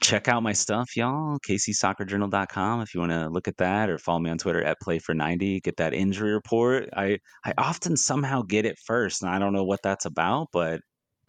[0.00, 1.38] check out my stuff, y'all.
[1.48, 5.62] KCSoccerJournal.com if you want to look at that, or follow me on Twitter at Playfor90.
[5.62, 6.88] Get that injury report.
[6.96, 10.80] I I often somehow get it first, and I don't know what that's about, but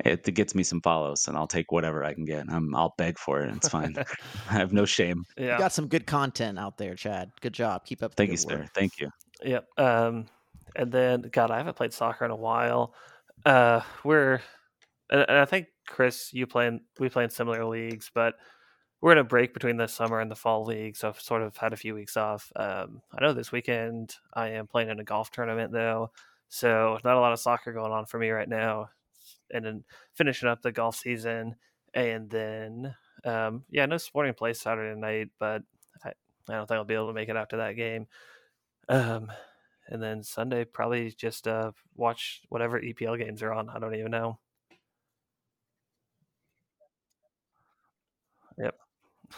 [0.06, 2.46] it, it gets me some follows, and I'll take whatever I can get.
[2.50, 3.54] I'm I'll beg for it.
[3.56, 3.96] It's fine.
[4.50, 5.24] I have no shame.
[5.38, 7.32] you yeah, got some good content out there, Chad.
[7.42, 7.86] Good job.
[7.86, 8.16] Keep up.
[8.16, 8.68] The Thank you, good sir.
[8.76, 9.10] Thank you.
[9.44, 9.66] yep.
[9.78, 10.28] Um,
[10.76, 12.94] and then God, I haven't played soccer in a while.
[13.46, 14.42] Uh, we're
[15.10, 18.36] and, and I think Chris, you playing we play in similar leagues, but
[19.02, 21.56] we're in a break between the summer and the fall league, so I've sort of
[21.58, 22.52] had a few weeks off.
[22.56, 26.12] Um, I know this weekend I am playing in a golf tournament though,
[26.50, 28.90] so not a lot of soccer going on for me right now.
[29.52, 29.84] And then
[30.16, 31.56] finishing up the golf season,
[31.94, 35.62] and then um, yeah, no sporting play Saturday night, but
[36.04, 36.10] I,
[36.50, 38.08] I don't think I'll be able to make it after that game.
[38.90, 39.32] Um,
[39.88, 43.70] and then Sunday probably just uh, watch whatever EPL games are on.
[43.70, 44.40] I don't even know.
[48.58, 48.76] Yep.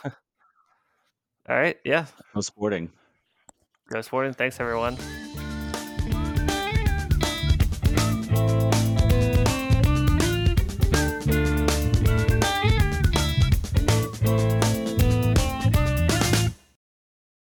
[0.05, 0.11] All
[1.55, 1.77] right.
[1.83, 2.05] Yeah.
[2.35, 2.91] No sporting.
[3.89, 4.33] Go sporting.
[4.33, 4.97] Thanks, everyone.